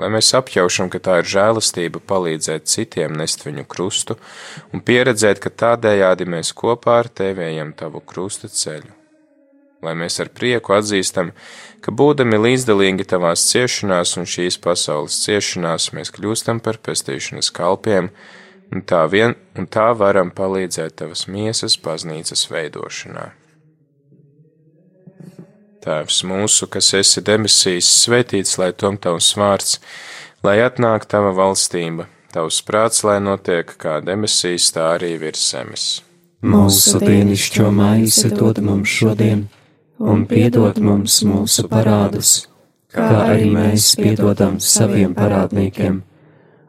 Lai 0.00 0.08
mēs 0.08 0.30
apjaušam, 0.36 0.88
ka 0.92 1.00
tā 1.02 1.18
ir 1.20 1.28
žēlastība 1.28 2.00
palīdzēt 2.08 2.68
citiem 2.72 3.16
nest 3.18 3.44
viņu 3.44 3.66
krustu 3.68 4.16
un 4.72 4.80
pieredzēt, 4.80 5.42
ka 5.44 5.52
tādējādi 5.52 6.28
mēs 6.28 6.54
kopā 6.56 7.02
ar 7.02 7.10
tevi 7.12 7.44
ejam 7.50 7.74
tavu 7.76 8.00
krusta 8.00 8.48
ceļu. 8.48 8.94
Lai 9.84 9.94
mēs 9.96 10.18
ar 10.20 10.28
prieku 10.36 10.74
atzīstam, 10.76 11.32
ka 11.84 11.92
būdami 11.92 12.36
līdzdalīgi 12.36 13.06
tavās 13.12 13.46
ciešanās 13.48 14.16
un 14.20 14.28
šīs 14.28 14.58
pasaules 14.60 15.16
ciešanās, 15.24 15.90
mēs 15.96 16.12
kļūstam 16.16 16.60
par 16.64 16.80
pestīšanas 16.84 17.48
kalpiem, 17.56 18.10
un 18.70 18.82
tā 18.86 19.02
vien 19.10 19.34
un 19.58 19.66
tā 19.66 19.90
varam 19.98 20.30
palīdzēt 20.34 20.96
tavas 21.02 21.26
miesas 21.28 21.76
baznīcas 21.82 22.46
veidošanā. 22.50 23.30
Tēvs 25.80 26.18
mūsu, 26.28 26.68
kas 26.68 26.92
esi 26.98 27.22
debesīs, 27.24 27.88
svētīts 28.02 28.58
lai 28.60 28.70
tom 28.76 28.98
tavs 29.00 29.32
vārds, 29.36 29.78
lai 30.44 30.58
atnāk 30.60 31.06
tava 31.08 31.32
valstība, 31.36 32.04
tavs 32.34 32.60
prāts, 32.66 33.00
lai 33.08 33.16
notiek 33.24 33.72
kā 33.80 33.98
debesīs, 34.04 34.68
tā 34.76 34.90
arī 34.98 35.14
virs 35.22 35.46
zemes. 35.54 35.86
Mūsu 36.44 37.00
dienascho 37.00 37.70
maizi 37.72 38.28
dod 38.32 38.60
mums 38.64 38.92
šodien, 38.92 39.46
un 40.00 40.26
piedod 40.28 40.76
mums 40.84 41.18
mūsu 41.24 41.64
parādus, 41.68 42.36
kā 42.92 43.08
arī 43.24 43.48
mēs 43.56 43.94
piedodam 43.96 44.60
saviem 44.60 45.16
parādniekiem 45.16 46.02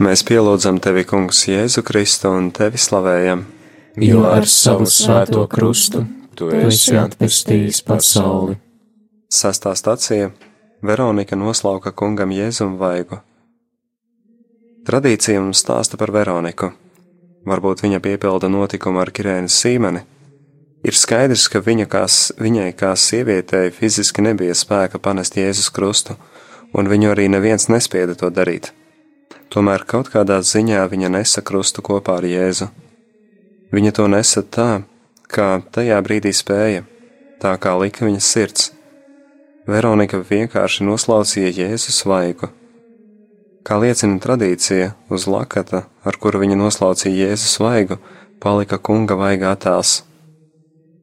Mēs 0.00 0.24
pielūdzam 0.26 0.80
tevi, 0.82 1.04
Kungs, 1.06 1.44
Jēzu 1.46 1.84
Kristu 1.86 2.32
un 2.34 2.48
tevi 2.56 2.80
slavējam. 2.82 3.44
Jo 4.00 4.24
ar 4.26 4.46
savu 4.48 4.88
svēto 4.90 5.44
krustu 5.50 6.02
tu 6.34 6.48
esi 6.56 6.96
atpestījis 6.98 7.82
pasauli. 7.86 8.56
Sastā 9.30 9.74
stacija 9.78 10.32
Veronika 10.82 11.36
noslauka 11.38 11.92
kungam 11.92 12.32
Jēzum 12.34 12.74
vaigu. 12.80 13.20
Tradīcija 14.88 15.42
mums 15.44 15.60
stāsta 15.62 16.00
par 16.00 16.10
Veroniku. 16.10 16.72
Varbūt 17.48 17.84
viņa 17.86 18.00
piepilda 18.04 18.50
notikumu 18.52 19.00
ar 19.00 19.10
Kirēnas 19.14 19.56
sīmeni. 19.62 20.02
Ir 20.84 20.96
skaidrs, 20.96 21.46
ka 21.52 21.60
viņa 21.64 21.86
kā, 21.92 22.04
viņai 22.40 22.68
kā 22.76 22.92
sievietei 22.96 23.72
fiziski 23.72 24.24
nebija 24.24 24.54
spēka 24.56 25.00
panest 25.00 25.36
Jēzus 25.36 25.68
krustu, 25.72 26.16
un 26.76 26.88
viņu 26.88 27.12
arī 27.12 27.28
neviens 27.32 27.68
nespieda 27.72 28.16
to 28.16 28.30
darīt. 28.32 28.72
Tomēr 29.50 29.84
kaut 29.88 30.12
kādā 30.12 30.38
ziņā 30.44 30.84
viņa 30.92 31.10
nesa 31.16 31.42
krustu 31.42 31.82
kopā 31.84 32.20
ar 32.20 32.28
Jēzu. 32.28 32.70
Viņa 33.72 33.92
to 33.96 34.06
nesa 34.08 34.42
tā, 34.42 34.70
kā 35.28 35.48
tajā 35.72 35.98
brīdī 36.04 36.32
spēja, 36.36 36.84
tā 37.42 37.56
kā 37.60 37.74
lika 37.80 38.06
viņas 38.06 38.30
sirds. 38.36 38.70
Veronika 39.68 40.20
vienkārši 40.20 40.86
noslaucīja 40.86 41.52
Jēzus 41.64 42.04
vaigu. 42.08 42.48
Kā 43.70 43.76
liecina 43.78 44.16
tradīcija, 44.18 44.96
uz 45.14 45.28
lakata, 45.30 45.84
ar 46.02 46.16
kuru 46.18 46.40
viņa 46.42 46.56
noslaucīja 46.58 47.28
Jēzus 47.28 47.52
vaigu, 47.62 48.00
palika 48.42 48.80
kunga 48.82 49.14
vaiga 49.14 49.52
attēls. 49.54 50.00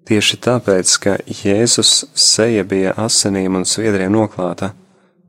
Tieši 0.04 0.36
tāpēc, 0.44 0.96
ka 1.00 1.14
Jēzus 1.32 1.92
seja 2.12 2.66
bija 2.68 2.92
asinīm 3.00 3.56
un 3.56 3.64
sviedriem 3.64 4.12
noklāta, 4.12 4.74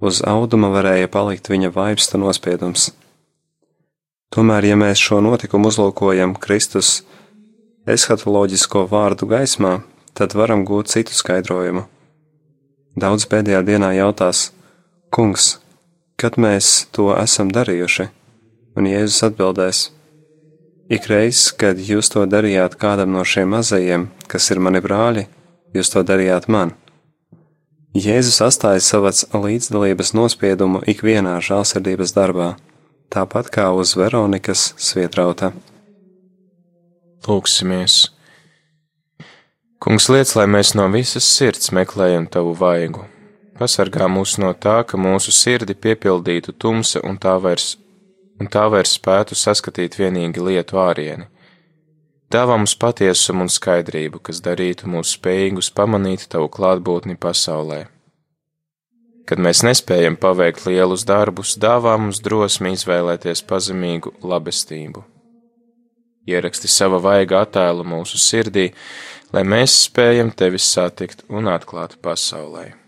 uz 0.02 0.18
auduma 0.26 0.72
varēja 0.74 1.12
palikt 1.14 1.46
viņa 1.52 1.70
vaipsta 1.76 2.18
nospiedums. 2.18 2.88
Tomēr, 4.34 4.66
ja 4.72 4.80
mēs 4.82 4.98
šo 4.98 5.20
notikumu 5.22 5.70
uzlūkojam 5.70 6.34
Kristus 6.42 7.04
eshatoloģisko 7.86 8.82
vārdu 8.90 9.30
gaismā, 9.30 9.76
tad 10.10 10.34
varam 10.34 10.66
gūt 10.66 10.90
citu 10.90 11.14
skaidrojumu. 11.14 11.86
Daudz 12.98 13.30
pēdējā 13.30 13.62
dienā 13.62 13.94
jautās: 14.00 14.48
Kungs, 15.14 15.52
kad 16.18 16.36
mēs 16.40 16.88
to 16.94 17.12
esam 17.14 17.52
darījuši? 17.54 18.08
Un 18.78 18.88
Jēzus 18.90 19.22
atbildēs: 19.30 19.84
Ikreiz, 20.90 21.48
kad 21.60 21.78
jūs 21.78 22.10
to 22.12 22.24
darījāt 22.26 22.78
kādam 22.80 23.14
no 23.14 23.24
šiem 23.24 23.52
mazajiem, 23.54 24.08
kas 24.26 24.50
ir 24.50 24.60
mani 24.64 24.82
brāļi, 24.84 25.26
jūs 25.76 25.92
to 25.94 26.02
darījāt 26.02 26.48
man. 26.48 26.74
Jēzus 27.98 28.40
atstāja 28.44 28.82
savas 28.84 29.24
līdzdalības 29.32 30.12
nospiedumu 30.16 30.82
ikvienā 30.90 31.38
žēlsirdības 31.44 32.14
darbā, 32.16 32.52
tāpat 33.12 33.50
kā 33.54 33.70
uz 33.74 33.94
Veronikas 33.98 34.72
svietrauta. 34.76 35.52
Lūksimies! 37.28 38.06
Kungs 39.78 40.08
liec, 40.10 40.32
lai 40.34 40.48
mēs 40.50 40.74
no 40.74 40.88
visas 40.90 41.26
sirds 41.26 41.70
meklējam 41.74 42.26
tavu 42.32 42.54
vaigu. 42.58 43.04
Pasargā 43.58 44.06
mūs 44.06 44.36
no 44.38 44.52
tā, 44.54 44.76
ka 44.86 44.98
mūsu 45.00 45.34
sirdi 45.34 45.74
piepildītu 45.74 46.54
tumsa 46.62 47.02
un 47.08 47.18
tā 47.18 47.34
vairs, 47.42 47.72
un 48.38 48.46
tā 48.46 48.68
vairs 48.70 48.94
spētu 48.98 49.38
saskatīt 49.38 49.98
vienīgi 49.98 50.44
lietu 50.50 50.78
ārieni. 50.78 51.26
Dāvā 52.30 52.58
mums 52.60 52.76
patiesumu 52.76 53.46
un 53.46 53.52
skaidrību, 53.52 54.20
kas 54.22 54.42
darītu 54.44 54.90
mūs 54.92 55.16
spējīgus 55.16 55.72
pamanīt 55.74 56.28
tavu 56.32 56.50
klātbūtni 56.52 57.16
pasaulē. 57.18 57.86
Kad 59.28 59.42
mēs 59.44 59.64
nespējam 59.64 60.16
paveikt 60.16 60.66
lielus 60.68 61.04
darbus, 61.08 61.56
dāvā 61.60 61.98
mums 62.00 62.22
drosmi 62.24 62.76
izvēlēties 62.76 63.44
pazemīgu 63.48 64.14
labestību 64.22 65.04
ieraksti 66.28 66.68
sava 66.70 67.00
vaiga 67.02 67.42
attēlu 67.44 67.86
mūsu 67.88 68.20
sirdī, 68.20 68.68
lai 69.32 69.44
mēs 69.48 69.76
spējam 69.86 70.32
tevi 70.36 70.60
satikt 70.62 71.24
un 71.28 71.50
atklāt 71.52 71.98
pasaulē. 72.04 72.87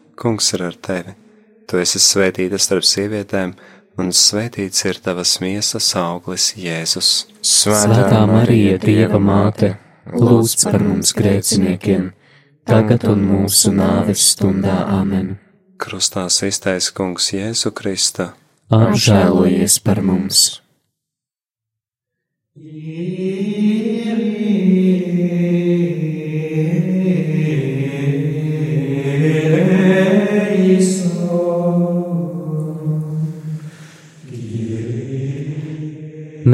Kungs 0.15 0.53
ir 0.55 0.63
ar 0.67 0.77
tevi. 0.77 1.13
Tu 1.67 1.79
esi 1.81 2.01
svētīta 2.03 2.59
starp 2.59 2.85
sievietēm, 2.87 3.53
un 4.01 4.11
svētīts 4.15 4.85
ir 4.89 4.99
tavas 5.03 5.37
miesas 5.43 5.91
auglis, 5.99 6.51
Jēzus. 6.59 7.11
Svētā 7.45 8.25
Marija, 8.29 8.79
Dieva 8.81 9.21
māte, 9.21 9.75
lūdz 10.11 10.67
par 10.67 10.83
mums 10.83 11.13
grēciniekiem, 11.17 12.11
tagad 12.67 13.07
un 13.11 13.23
mūsu 13.29 13.73
nāves 13.75 14.25
stundā 14.33 14.81
amen. 14.99 15.37
Krustā 15.81 16.27
iztaisa 16.27 16.93
Kungs 16.93 17.31
Jēzu 17.33 17.71
Krista. 17.73 18.33
Apžēlojies 18.71 19.79
par 19.83 20.03
mums! 20.05 20.61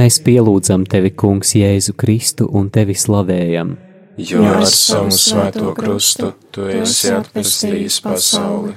Mēs 0.08 0.22
pielūdzam 0.24 0.86
tevi, 0.88 1.10
Kungs, 1.20 1.50
Jēzu 1.60 1.92
Kristu 2.00 2.46
un 2.56 2.70
tevi 2.72 2.94
slavējam. 2.96 3.74
Jo 4.16 4.46
ar 4.48 4.62
savu 4.72 5.12
svēto 5.12 5.74
krustu 5.76 6.30
tu 6.56 6.70
esi 6.72 7.10
atpestījis 7.12 7.98
pasauli. 8.06 8.72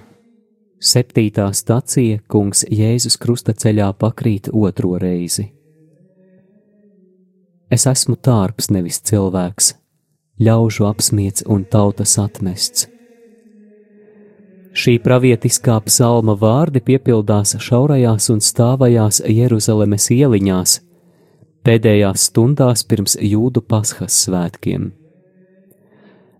Septītā 0.82 1.46
stacija 1.54 2.18
Kungs 2.26 2.64
Jēzus 2.66 3.14
krusta 3.22 3.54
ceļā 3.54 3.92
pakrīt 4.02 4.50
otro 4.50 4.96
reizi. 4.98 5.46
Es 7.70 7.86
esmu 7.86 8.18
tārps, 8.18 8.72
nevis 8.74 8.98
cilvēks, 8.98 9.70
ļaužu 10.42 10.90
apsmiets 10.90 11.46
un 11.46 11.62
tautas 11.62 12.18
atmests. 12.18 12.90
Šī 14.74 14.98
pravietiskā 14.98 15.78
psalma 15.86 16.34
vārdi 16.34 16.82
piepildās 16.82 17.54
šaurajās 17.62 18.32
un 18.34 18.42
stāvajās 18.42 19.22
Jeruzalemes 19.30 20.10
ieliņās, 20.18 20.80
pēdējās 21.66 22.30
stundās 22.30 22.84
pirms 22.86 23.16
jūdu 23.20 23.62
pasхas 23.62 24.16
svētkiem. 24.24 24.90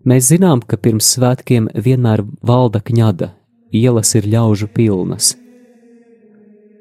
Mēs 0.07 0.31
zinām, 0.31 0.63
ka 0.65 0.79
pirms 0.81 1.11
svētkiem 1.13 1.67
vienmēr 1.75 2.23
valda 2.41 2.81
kņada, 2.81 3.29
ielas 3.71 4.15
ir 4.17 4.25
ļaužu 4.25 4.71
pilnas. 4.73 5.35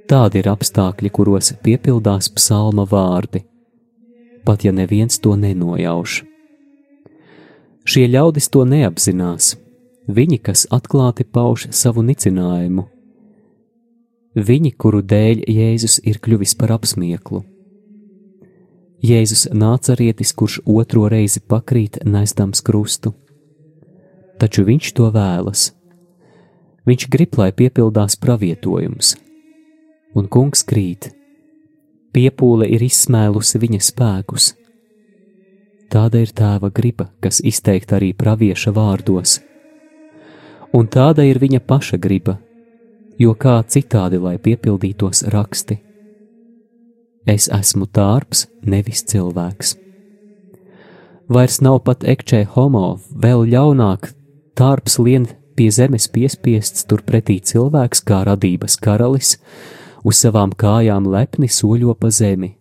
Tādi 0.09 0.41
ir 0.41 0.49
apstākļi, 0.51 1.11
kuros 1.13 1.53
piepildās 1.63 2.31
psalma 2.35 2.87
vārdi, 2.89 3.45
pat 4.45 4.65
ja 4.65 4.73
neviens 4.73 5.21
to 5.21 5.37
nenojauš. 5.37 6.23
Šie 7.85 8.09
ļaudis 8.09 8.49
to 8.51 8.65
neapzinās, 8.65 9.53
viņi, 10.09 10.41
kas 10.49 10.65
atklāti 10.73 11.29
pauž 11.29 11.69
savu 11.77 12.03
nicinājumu, 12.09 12.89
viņi, 14.35 14.75
kuru 14.81 15.05
dēļ 15.05 15.45
Jēzus 15.45 16.01
ir 16.09 16.19
kļuvis 16.25 16.57
par 16.59 16.73
apsmieklu. 16.81 17.45
Jēzus 19.01 19.47
nācarietis, 19.57 20.35
kurš 20.37 20.59
otro 20.69 21.07
reizi 21.09 21.41
pakrīt 21.41 22.03
nesdams 22.05 22.61
krustu, 22.61 23.15
taču 24.37 24.67
viņš 24.67 24.93
to 24.99 25.09
vēlas. 25.15 25.71
Viņš 26.85 27.07
grib, 27.13 27.39
lai 27.41 27.49
piepildās 27.57 28.19
pravietojums, 28.21 29.15
un 30.17 30.29
kungs 30.29 30.65
krīt. 30.69 31.15
Piepūle 32.13 32.69
ir 32.69 32.85
izsmēlusi 32.85 33.61
viņa 33.63 33.81
spēkus. 33.89 34.53
Tāda 35.91 36.21
ir 36.21 36.33
tēva 36.37 36.69
griba, 36.75 37.09
kas 37.25 37.41
izteikta 37.41 37.97
arī 37.97 38.13
pravieša 38.13 38.73
vārdos. 38.75 39.39
Un 40.77 40.87
tāda 40.93 41.25
ir 41.27 41.41
viņa 41.41 41.65
paša 41.67 41.97
griba, 41.99 42.37
jo 43.19 43.33
kā 43.35 43.63
citādi, 43.65 44.21
lai 44.21 44.37
piepildītos 44.39 45.25
raksti. 45.33 45.81
Es 47.29 47.51
esmu 47.53 47.85
tārps, 47.87 48.47
nevis 48.65 49.05
cilvēks. 49.05 49.75
Vairs 51.31 51.61
nav 51.61 51.83
pat 51.87 52.03
ekčē 52.09 52.47
homo, 52.57 52.99
vēl 53.13 53.45
ļaunāk, 53.53 54.09
tārps 54.59 54.99
lien 54.99 55.29
pie 55.55 55.69
zemes 55.71 56.09
piespiests 56.09 56.87
turpretī 56.89 57.37
cilvēks 57.45 58.01
kā 58.09 58.25
radības 58.27 58.79
karalis, 58.81 59.37
uz 60.03 60.17
savām 60.17 60.55
kājām 60.57 61.07
lepni 61.13 61.51
soļo 61.53 61.95
pa 62.01 62.11
zemi. 62.11 62.57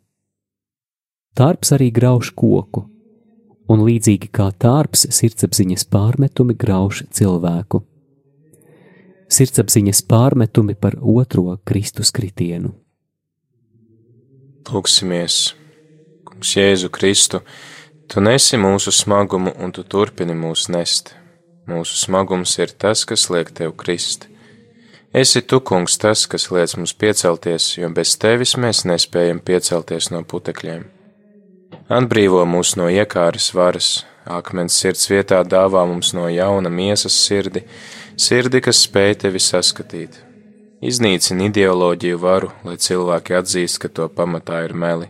Tārps 1.40 1.72
arī 1.72 1.88
grauž 1.96 2.34
koku, 2.36 2.84
un 3.72 3.86
līdzīgi 3.88 4.28
kā 4.36 4.50
tārps 4.52 5.08
sirdsapziņas 5.16 5.88
pārmetumi 5.94 6.58
grauž 6.60 7.06
cilvēku. 7.16 7.86
Sirdsapziņas 9.30 10.04
pārmetumi 10.10 10.76
par 10.76 10.98
otro 11.00 11.56
Kristus 11.64 12.12
kritienu. 12.12 12.74
Lūksimies, 14.70 15.56
Kungs, 16.30 16.50
Jēzu 16.54 16.92
Kristu, 16.94 17.40
Tu 18.10 18.22
nesi 18.22 18.58
mūsu 18.58 18.92
smagumu 18.94 19.56
un 19.58 19.72
Tu 19.74 19.82
turpini 19.82 20.36
mūs 20.38 20.68
nest. 20.70 21.16
Mūsu 21.70 21.98
smagums 21.98 22.54
ir 22.62 22.76
tas, 22.78 23.02
kas 23.06 23.28
liek 23.34 23.50
Tev 23.58 23.74
krist. 23.82 24.28
Esi 25.14 25.42
Tu, 25.42 25.60
Kungs, 25.66 25.98
tas, 25.98 26.28
kas 26.30 26.50
liec 26.54 26.78
mums 26.78 26.94
piecelties, 26.94 27.72
jo 27.82 27.90
bez 27.90 28.14
Tevis 28.22 28.54
mēs 28.62 28.84
nespējam 28.86 29.42
piecelties 29.42 30.12
no 30.14 30.22
putekļiem. 30.22 30.86
Atbrīvo 31.90 32.46
mūs 32.46 32.76
no 32.78 32.92
iekāras 32.94 33.50
varas, 33.58 33.92
akmens 34.30 34.78
sirds 34.78 35.10
vietā 35.10 35.42
dāvā 35.42 35.88
mums 35.90 36.14
no 36.14 36.30
jauna 36.30 36.70
miesas 36.70 37.18
sirdi, 37.26 37.66
sirdi, 38.18 38.62
kas 38.62 38.86
spēj 38.86 39.24
Tevi 39.26 39.42
saskatīt 39.42 40.29
Iznīcina 40.80 41.50
ideoloģiju 41.50 42.18
varu, 42.24 42.54
lai 42.64 42.78
cilvēki 42.80 43.34
atzīst, 43.36 43.82
ka 43.84 43.90
to 43.92 44.06
pamatā 44.16 44.62
ir 44.64 44.72
meli. 44.72 45.10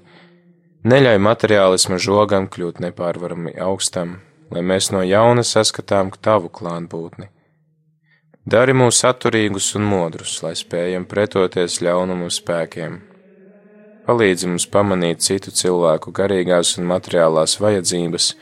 Neļauj 0.89 1.19
materiālisma 1.21 1.99
žogam 2.01 2.47
kļūt 2.49 2.79
nepārvarami 2.81 3.53
augstam, 3.61 4.15
lai 4.49 4.63
mēs 4.65 4.89
no 4.95 5.03
jauna 5.05 5.43
saskatām 5.45 6.09
tavu 6.25 6.49
klātbūtni. 6.49 7.29
Dari 8.49 8.73
mūs 8.73 9.03
atturīgus 9.05 9.69
un 9.77 9.85
modrus, 9.85 10.39
lai 10.41 10.55
spējam 10.57 11.05
pretoties 11.05 11.77
ļaunumu 11.85 12.31
spēkiem. 12.33 12.97
Palīdzi 14.09 14.49
mums 14.49 14.65
pamanīt 14.73 15.21
citu 15.21 15.53
cilvēku 15.53 16.09
garīgās 16.09 16.79
un 16.81 16.89
materiālās 16.89 17.59
vajadzības 17.61 18.33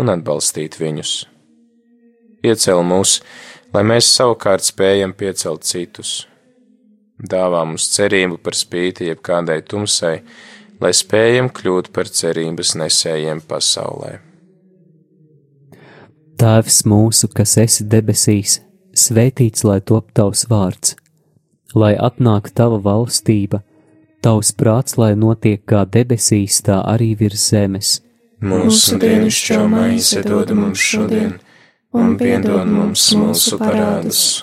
un 0.00 0.16
atbalstīt 0.16 0.80
viņus. 0.80 1.16
Iecel 2.48 2.80
mūs, 2.80 3.18
lai 3.76 3.84
mēs 3.84 4.08
savukārt 4.16 4.64
spējam 4.64 5.12
piecelt 5.12 5.68
citus 5.68 6.22
dāvā 7.22 7.62
mums 7.66 7.86
cerību 7.94 8.40
par 8.42 8.56
spīti 8.58 9.08
jebkādai 9.10 9.60
tumsai, 9.68 10.18
lai 10.82 10.92
spējam 10.96 11.50
kļūt 11.54 11.92
par 11.94 12.10
cerības 12.10 12.74
nesējiem 12.80 13.42
pasaulē. 13.48 14.18
Tēvs 16.42 16.82
mūsu, 16.90 17.28
kas 17.30 17.54
esi 17.62 17.86
debesīs, 17.86 18.58
svētīts 18.98 19.62
lai 19.68 19.78
top 19.80 20.10
tavs 20.16 20.48
vārds, 20.50 20.96
lai 21.78 21.94
atnāk 21.94 22.50
tava 22.50 22.80
valstība, 22.82 23.62
tavs 24.24 24.50
prāts, 24.58 24.98
lai 24.98 25.12
notiek 25.14 25.62
kā 25.68 25.84
debesīs, 25.86 26.58
tā 26.66 26.82
arī 26.82 27.12
virs 27.20 27.46
zemes. 27.52 28.00
Mūsu 28.42 28.98
dienascho 28.98 29.68
maize 29.70 30.24
dod 30.26 30.50
mums 30.58 30.82
šodien, 30.82 31.36
un 31.94 32.16
piedod 32.18 32.66
mums 32.66 33.12
mūsu 33.14 33.60
parādus 33.62 34.42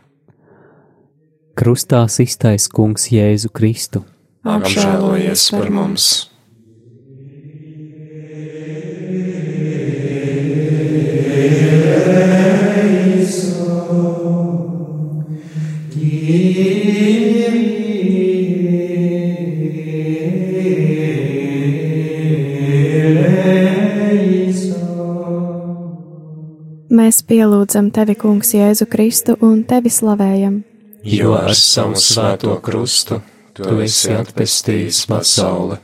krustā 1.61 2.07
iztais 2.25 2.65
kungs 2.73 3.11
Jēzu 3.13 3.51
Kristu. 3.53 4.01
Apžēlojies 4.41 5.51
par 5.53 5.69
mums! 5.69 6.09
Mēs 26.91 27.21
pielūdzam 27.27 27.89
tevi, 27.93 28.17
Kungs, 28.17 28.51
Jēzu 28.55 28.87
Kristu 28.89 29.37
un 29.45 29.63
tevi 29.67 29.89
slavējam 29.93 30.61
jo 31.03 31.33
ar 31.33 31.55
savu 31.55 31.95
svēto 31.95 32.55
krustu 32.61 33.21
tu 33.57 33.77
esi 33.81 34.13
atpestījis 34.13 35.05
pasauli. 35.09 35.77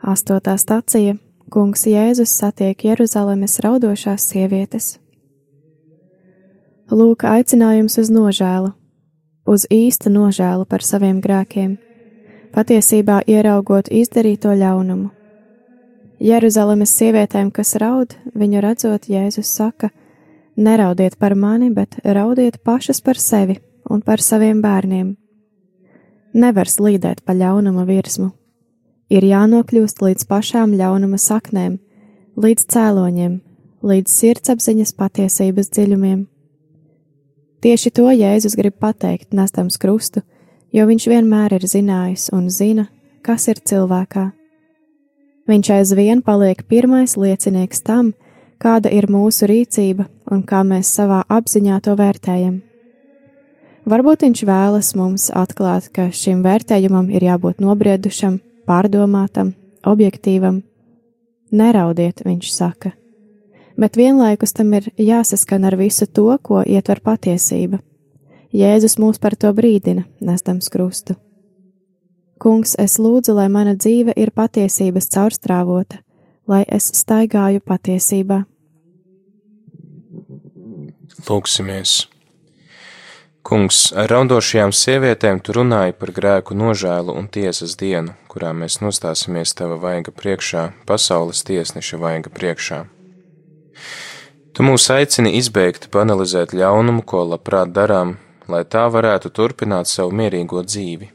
Astotā 0.00 0.56
stacija 0.60 1.16
Kungs 1.50 1.86
Jēzus 1.88 2.32
satiek 2.42 2.84
Jeruzalemes 2.84 3.58
raudošās 3.64 4.28
sievietes. 4.30 4.98
Lūk, 6.90 7.24
aicinājums 7.26 7.98
uz 8.02 8.10
nožēlu, 8.10 8.72
uz 9.46 9.66
īstu 9.70 10.10
nožēlu 10.10 10.66
par 10.66 10.82
saviem 10.86 11.20
grēkiem, 11.22 11.76
patiesībā 12.54 13.20
ieraugot 13.26 13.90
izdarīto 13.90 14.54
ļaunumu. 14.58 15.10
Jeruzalemes 16.20 16.92
sievietēm, 16.98 17.50
kas 17.54 17.74
raud, 17.80 18.14
viņu 18.36 18.60
redzot, 18.60 19.08
Jēzus 19.08 19.50
saka: 19.56 19.90
Neraudiet 20.56 21.16
par 21.18 21.34
mani, 21.34 21.70
bet 21.70 21.96
raudiet 22.04 22.60
pašas 22.62 23.00
par 23.00 23.18
sevi 23.18 23.60
un 23.88 24.02
par 24.02 24.20
saviem 24.20 24.60
bērniem. 24.62 25.14
Nevar 26.34 26.68
slīdēt 26.70 27.24
pa 27.26 27.34
ļaunuma 27.34 27.86
virsmu. 27.88 28.30
Ir 29.10 29.26
jānokļūst 29.26 30.02
līdz 30.04 30.26
pašām 30.30 30.76
ļaunuma 30.78 31.18
saknēm, 31.18 31.78
līdz 32.38 32.66
cēloņiem, 32.70 33.40
līdz 33.82 34.12
sirdsapziņas 34.20 34.92
patiesības 34.94 35.72
dziļumiem. 35.74 36.20
Tieši 37.60 37.90
to 37.90 38.06
Jēzus 38.14 38.54
grib 38.56 38.78
pateikt, 38.80 39.34
nestams 39.34 39.76
krustu, 39.80 40.22
jo 40.72 40.86
viņš 40.86 41.08
vienmēr 41.10 41.58
ir 41.58 41.66
zinājis 41.66 42.30
un 42.32 42.48
zina, 42.48 42.86
kas 43.26 43.48
ir 43.50 43.58
cilvēkā. 43.66 44.30
Viņš 45.50 45.74
aizvien 45.74 46.22
paliek 46.22 46.62
pirmais 46.70 47.16
liecinieks 47.18 47.82
tam, 47.82 48.14
kāda 48.62 48.92
ir 48.94 49.10
mūsu 49.10 49.50
rīcība 49.50 50.06
un 50.30 50.44
kā 50.46 50.62
mēs 50.62 50.92
savā 50.94 51.24
apziņā 51.26 51.80
to 51.82 51.98
vērtējam. 51.98 52.60
Varbūt 53.90 54.22
viņš 54.22 54.40
vēlas 54.46 54.92
mums 54.94 55.24
atklāt, 55.34 55.88
ka 55.90 56.10
šim 56.14 56.44
vērtējumam 56.44 57.08
ir 57.10 57.24
jābūt 57.26 57.58
nobriedušam, 57.64 58.36
pārdomātam, 58.68 59.54
objektīvam. 59.82 60.60
Neraudiet, 61.50 62.20
viņš 62.22 62.52
saka, 62.54 62.92
bet 63.74 63.98
vienlaikus 63.98 64.54
tam 64.54 64.70
ir 64.78 64.86
jāsaskan 64.94 65.66
ar 65.66 65.74
visu 65.80 66.06
to, 66.06 66.28
ko 66.38 66.60
ietver 66.62 67.00
patiesība. 67.02 67.80
Jēzus 68.54 68.94
mūs 69.02 69.18
par 69.18 69.34
to 69.34 69.50
brīdina, 69.54 70.06
nesdams 70.22 70.70
krustu. 70.70 71.18
Kungs, 72.38 72.76
es 72.78 72.94
lūdzu, 73.02 73.34
lai 73.34 73.48
mana 73.50 73.74
dzīve 73.74 74.14
ir 74.14 74.30
patiesības 74.30 75.10
caurstrāvota, 75.10 75.98
lai 76.46 76.62
es 76.68 76.92
staigāju 77.02 77.66
patiesībā. 77.66 78.44
Lūksimies! 81.26 82.09
Kungs, 83.40 83.86
ar 83.96 84.10
raudošajām 84.12 84.72
sievietēm 84.76 85.38
tu 85.40 85.54
runāji 85.56 85.94
par 85.96 86.10
grēku 86.12 86.52
nožēlu 86.52 87.14
un 87.16 87.28
tiesas 87.32 87.72
dienu, 87.80 88.12
kurā 88.28 88.50
mēs 88.52 88.82
nostāsimies 88.84 89.54
tava 89.56 89.78
vaiga 89.80 90.12
priekšā, 90.12 90.66
pasaules 90.86 91.40
tiesneša 91.48 92.00
vaiga 92.02 92.32
priekšā. 92.34 92.82
Tu 94.52 94.66
mūs 94.66 94.90
aicini 94.92 95.32
izbeigt, 95.38 95.88
banalizēt 95.94 96.52
ļaunumu, 96.52 97.00
ko 97.00 97.22
labprāt 97.30 97.72
darām, 97.72 98.18
lai 98.50 98.60
tā 98.68 98.84
varētu 98.92 99.32
turpināt 99.32 99.88
savu 99.88 100.12
mierīgo 100.20 100.60
dzīvi. 100.66 101.08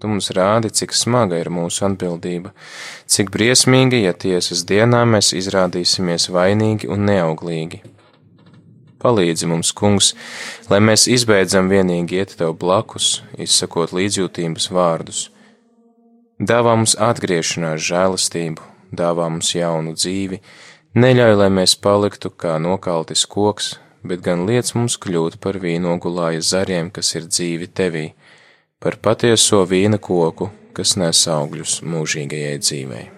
Tu 0.00 0.08
mums 0.08 0.30
rādi, 0.32 0.72
cik 0.72 0.96
smaga 0.96 1.36
ir 1.42 1.52
mūsu 1.52 1.84
atbildība, 1.90 2.54
cik 3.10 3.34
briesmīgi, 3.34 4.00
ja 4.06 4.14
tiesas 4.14 4.64
dienā 4.64 5.04
mēs 5.04 5.34
izrādīsimies 5.36 6.30
vainīgi 6.32 6.88
un 6.88 7.04
neauglīgi. 7.10 7.82
Palīdzi 8.98 9.46
mums, 9.46 9.70
kungs, 9.72 10.12
lai 10.70 10.80
mēs 10.82 11.06
izbeidzam 11.10 11.70
vienīgi 11.70 12.18
iet 12.18 12.34
tev 12.38 12.56
blakus, 12.58 13.20
izsakot 13.38 13.94
līdzjūtības 13.94 14.70
vārdus. 14.74 15.28
Dāvā 16.38 16.74
mums 16.78 16.96
atgriešanās 17.02 17.82
žēlastību, 17.86 18.62
dāvā 18.94 19.28
mums 19.30 19.52
jaunu 19.54 19.94
dzīvi, 19.98 20.40
neļauj, 20.98 21.34
lai 21.42 21.50
mēs 21.60 21.76
paliktu 21.82 22.30
kā 22.30 22.56
nokaltis 22.62 23.26
koks, 23.26 23.76
bet 24.06 24.22
gan 24.22 24.46
liec 24.46 24.70
mums 24.74 24.98
kļūt 25.02 25.38
par 25.42 25.58
vīnogulāja 25.62 26.42
zariem, 26.42 26.90
kas 26.94 27.14
ir 27.18 27.30
dzīvi 27.30 27.70
tevī 27.70 28.06
par 28.78 28.98
patieso 29.02 29.64
vīna 29.66 29.98
koku, 29.98 30.50
kas 30.74 30.94
nes 31.00 31.26
augļus 31.34 31.80
mūžīgajai 31.82 32.58
dzīvei. 32.62 33.17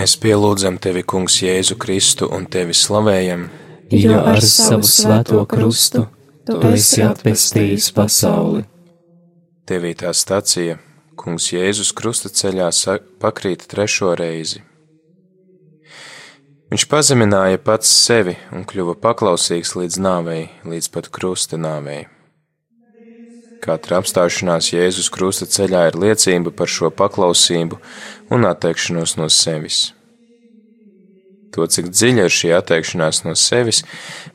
Mēs 0.00 0.16
pielūdzam 0.20 0.76
tevi, 0.80 1.02
Kungs, 1.08 1.40
Jēzu 1.40 1.76
Kristu 1.80 2.28
un 2.28 2.44
tevi 2.52 2.76
slavējam, 2.76 3.48
jo 3.96 4.20
ar 4.20 4.44
savu 4.44 4.84
svēto 4.84 5.46
krustu 5.48 6.06
tu 6.44 6.60
esi 6.74 7.00
atpestījis 7.08 7.90
pasauli. 7.96 8.66
Devītā 9.68 10.12
stacija 10.12 10.76
Kungs 11.16 11.52
Jēzus 11.52 11.94
krustaceļā 11.96 12.68
pakrīt 13.20 13.64
trešo 13.72 14.12
reizi. 14.20 14.69
Viņš 16.70 16.84
pazemināja 16.86 17.58
pats 17.58 17.90
sevi 17.90 18.36
un 18.54 18.62
kļuva 18.62 18.92
paklausīgs 19.02 19.72
līdz 19.74 19.96
nāvei, 20.04 20.42
līdz 20.62 20.86
pat 20.94 21.08
krusta 21.10 21.58
nāvei. 21.58 22.04
Katra 23.60 23.98
apstāšanās 23.98 24.68
Jēzus 24.70 25.08
krusta 25.10 25.48
ceļā 25.50 25.88
ir 25.88 25.98
liecība 25.98 26.52
par 26.54 26.70
šo 26.70 26.92
paklausību 26.94 27.80
un 28.30 28.46
atteikšanos 28.46 29.16
no 29.18 29.26
sevis. 29.34 29.88
To, 31.50 31.66
cik 31.66 31.90
dziļa 31.90 32.28
ir 32.28 32.36
šī 32.36 32.52
atteikšanās 32.60 33.24
no 33.26 33.34
sevis, 33.34 33.82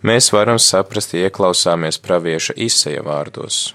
mēs 0.04 0.28
varam 0.36 0.60
saprast, 0.60 1.15
ja 1.15 1.30
ieklausāmies 1.30 2.02
pravieša 2.04 2.58
izseja 2.67 3.06
vārdos. 3.08 3.69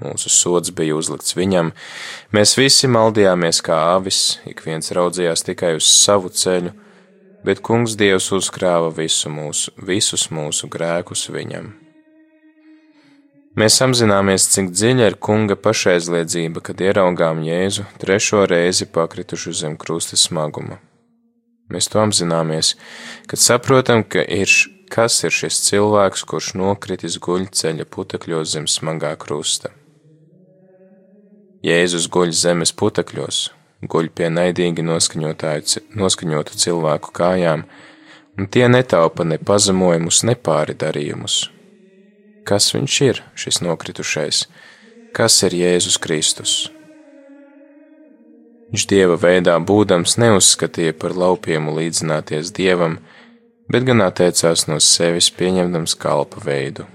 Mūsu 0.00 0.32
sods 0.32 0.72
bija 0.72 0.96
uzlikts 0.96 1.36
viņam, 1.36 1.74
mēs 2.32 2.56
visi 2.56 2.88
maldījāmies 2.88 3.60
kā 3.62 3.76
avis, 3.92 4.38
ik 4.48 4.64
viens 4.64 4.88
raudzījās 4.96 5.44
tikai 5.44 5.74
uz 5.76 5.92
savu 6.00 6.32
ceļu, 6.32 6.72
bet 7.44 7.62
Kungs 7.64 7.94
Dievs 8.00 8.30
uzkrāva 8.32 8.90
visu 8.96 9.30
mūsu, 9.32 9.72
visus 9.76 10.30
mūsu 10.32 10.68
grēkus 10.72 11.28
viņam. 11.32 11.72
Mēs 13.54 13.76
apzināmies, 13.84 14.48
cik 14.50 14.72
dziļa 14.74 15.12
ir 15.12 15.16
Kunga 15.22 15.54
pašaizliedzība, 15.54 16.58
kad 16.64 16.80
ieraugām 16.82 17.44
Jēzu 17.46 17.84
trešo 18.02 18.42
reizi 18.50 18.88
pakritušu 18.90 19.54
zem 19.54 19.76
krusta 19.78 20.18
smaguma. 20.18 20.80
Mēs 21.70 21.86
to 21.92 22.02
apzināmies, 22.02 22.74
kad 23.30 23.40
saprotam, 23.40 24.02
ka 24.02 24.24
ir, 24.26 24.50
kas 24.90 25.20
ir 25.22 25.32
šis 25.32 25.60
cilvēks, 25.68 26.26
kurš 26.26 26.50
nokritis 26.58 27.20
guļ 27.22 27.46
ceļa 27.54 27.86
putekļos 27.94 28.56
zem 28.56 28.66
smagā 28.68 29.14
krusta. 29.22 29.70
Jēzus 31.64 32.10
guļ 32.12 32.34
zemes 32.36 32.74
putekļos, 32.76 33.38
guļ 33.90 34.10
pie 34.16 34.30
naidīgi 34.32 34.84
noskaņotu 34.84 36.60
cilvēku 36.64 37.12
kājām, 37.16 37.64
un 38.38 38.48
tie 38.50 38.68
netaupa 38.68 39.26
ne 39.28 39.38
pazemojumus, 39.38 40.22
ne 40.28 40.34
pāri 40.34 40.76
darījumus. 40.78 41.48
Kas 42.44 42.70
viņš 42.74 43.00
ir, 43.08 43.22
šis 43.40 43.60
nokritušais? 43.64 44.46
Kas 45.16 45.36
ir 45.46 45.56
Jēzus 45.56 46.00
Kristus? 46.02 46.54
Viņš 48.72 48.88
dieva 48.90 49.14
veidā 49.20 49.54
būdams 49.62 50.18
neuzskatīja 50.18 50.96
par 50.98 51.14
laupiemu 51.14 51.76
līdzināties 51.78 52.50
dievam, 52.56 52.98
bet 53.70 53.86
gan 53.86 54.02
atteicās 54.04 54.66
no 54.66 54.80
sevis 54.82 55.30
pieņemdams 55.32 55.94
kalpa 56.00 56.42
veidu 56.44 56.88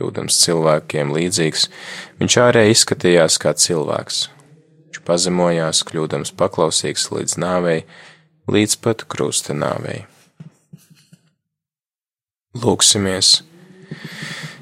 kļūdams 0.00 0.40
cilvēkiem 0.46 1.12
līdzīgs, 1.12 1.68
viņš 2.20 2.36
ārēji 2.40 2.76
izskatījās 2.76 3.36
kā 3.42 3.52
cilvēks. 3.52 4.28
Viņš 5.00 5.06
pazemojās, 5.08 5.80
kļūdams 5.88 6.34
paklausīgs 6.36 7.10
līdz 7.10 7.38
nāvei, 7.40 7.84
līdz 8.46 8.76
pat 8.84 9.04
krusta 9.08 9.54
nāvei. 9.54 10.04
Lūksimies! 12.54 13.42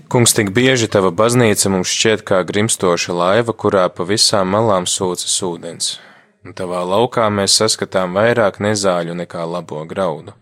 Kungs, 0.09 0.33
tik 0.33 0.53
bieži 0.55 0.89
tava 0.89 1.11
baznīca 1.11 1.69
mums 1.69 1.91
šķiet 1.91 2.23
kā 2.23 2.45
grimstoša 2.47 3.13
laiva, 3.13 3.53
kurā 3.53 3.89
pa 3.91 4.05
visām 4.05 4.55
malām 4.55 4.87
sūcas 4.87 5.35
ūdens, 5.43 5.99
un 6.45 6.55
tavā 6.55 6.85
laukā 6.87 7.29
mēs 7.29 7.59
saskatām 7.59 8.15
vairāk 8.15 8.61
nezāļu 8.63 9.19
nekā 9.19 9.43
labo 9.45 9.83
graudu. 9.85 10.33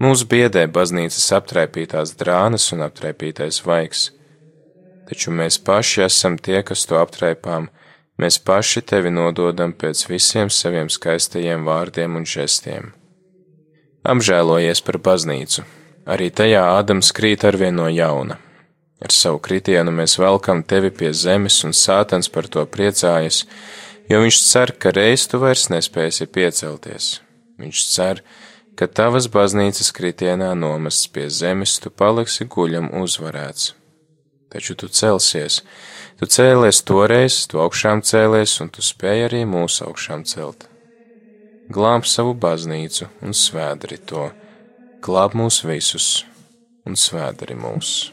Mūs 0.00 0.24
biedē 0.24 0.66
baznīcas 0.72 1.28
aptraipītās 1.36 2.16
drānas 2.16 2.72
un 2.72 2.82
aptraipītais 2.88 3.60
vaigs, 3.66 4.08
taču 5.06 5.30
mēs 5.30 5.60
paši 5.60 6.08
esam 6.08 6.40
tie, 6.40 6.62
kas 6.64 6.88
to 6.88 6.98
aptraipām, 6.98 7.68
mēs 8.20 8.38
paši 8.42 8.82
tevi 8.82 9.10
nododam 9.10 9.72
pēc 9.72 10.06
visiem 10.10 10.50
saviem 10.50 10.90
skaistajiem 10.92 11.64
vārdiem 11.68 12.16
un 12.20 12.26
žestiem. 12.28 12.92
Apžēlojies 14.02 14.82
par 14.82 14.98
baznīcu, 14.98 15.62
arī 16.10 16.30
tajā 16.34 16.62
Ādams 16.78 17.12
krīt 17.14 17.44
arvien 17.46 17.76
no 17.78 17.86
jauna. 17.86 18.38
Ar 19.02 19.10
savu 19.14 19.40
kritienu 19.42 19.90
mēs 19.94 20.16
velkam 20.18 20.62
tevi 20.62 20.90
pie 20.94 21.10
zemes, 21.14 21.60
un 21.66 21.74
sātans 21.74 22.30
par 22.30 22.46
to 22.46 22.62
priecājas, 22.66 23.44
jo 24.10 24.22
viņš 24.22 24.38
cer, 24.46 24.72
ka 24.78 24.92
reiz 24.94 25.26
tu 25.30 25.40
vairs 25.42 25.68
nespēsi 25.72 26.28
piecelties. 26.30 27.16
Viņš 27.62 27.84
cer, 27.90 28.22
ka 28.78 28.86
tavas 28.86 29.26
baznīcas 29.30 29.90
kritienā 29.94 30.52
nomests 30.58 31.10
pie 31.10 31.28
zemes, 31.30 31.78
tu 31.82 31.90
paliksi 31.90 32.46
guļam 32.50 32.92
uzvarēts. 33.02 33.72
Taču 34.52 34.76
tu 34.78 34.88
celsies, 34.88 35.62
tu 36.22 36.28
cēlies 36.30 36.78
toreiz, 36.86 37.40
tu 37.50 37.58
augšām 37.58 38.04
cēlies, 38.06 38.54
un 38.62 38.70
tu 38.70 38.84
spēj 38.86 39.26
arī 39.26 39.42
mūsu 39.42 39.88
augšām 39.88 40.22
celt. 40.30 40.68
Glāb 41.74 42.06
savu 42.06 42.36
baznīcu 42.38 43.10
un 43.26 43.34
svēdari 43.34 43.98
to, 44.06 44.30
glāb 45.02 45.34
mūs 45.34 45.64
visus 45.66 46.08
un 46.86 46.94
svēdari 46.94 47.58
mūs. 47.58 48.12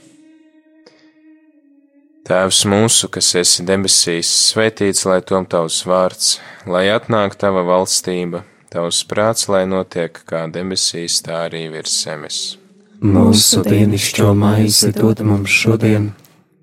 Tēvs 2.25 2.65
mūsu, 2.65 3.13
kas 3.13 3.35
esi 3.37 3.63
debesīs, 3.65 4.29
svētīts 4.49 5.05
lai 5.05 5.21
tom 5.21 5.45
tavs 5.45 5.83
vārds, 5.85 6.39
lai 6.65 6.87
atnāk 6.89 7.37
tava 7.37 7.61
valstība 7.65 8.41
Tavs 8.69 8.99
prāts, 9.09 9.47
lai 9.49 9.63
notiek 9.65 10.13
kā 10.29 10.43
debesīs, 10.53 11.23
tā 11.25 11.47
arī 11.47 11.63
virs 11.73 11.93
zemes. 12.03 12.37
Mūsu 13.01 13.63
dienascho 13.65 14.35
maizi 14.37 14.91
dod 14.93 15.23
mums 15.25 15.49
šodien, 15.49 16.11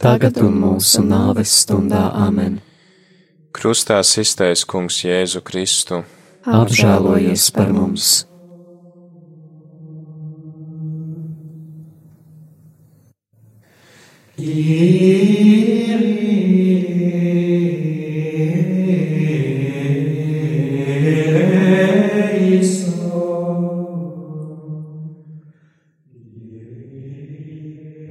tagad 0.00 0.38
un 0.44 0.54
mūsu 0.60 1.02
nāves 1.06 1.52
stundā 1.62 2.10
amen. 2.26 2.60
Krustā 3.56 4.02
iztais 4.04 4.64
kungs 4.68 5.00
Jēzu 5.04 5.40
Kristu. 5.40 6.02
Apžēlojies 6.46 7.50
par 7.56 7.72
mums! 7.74 8.26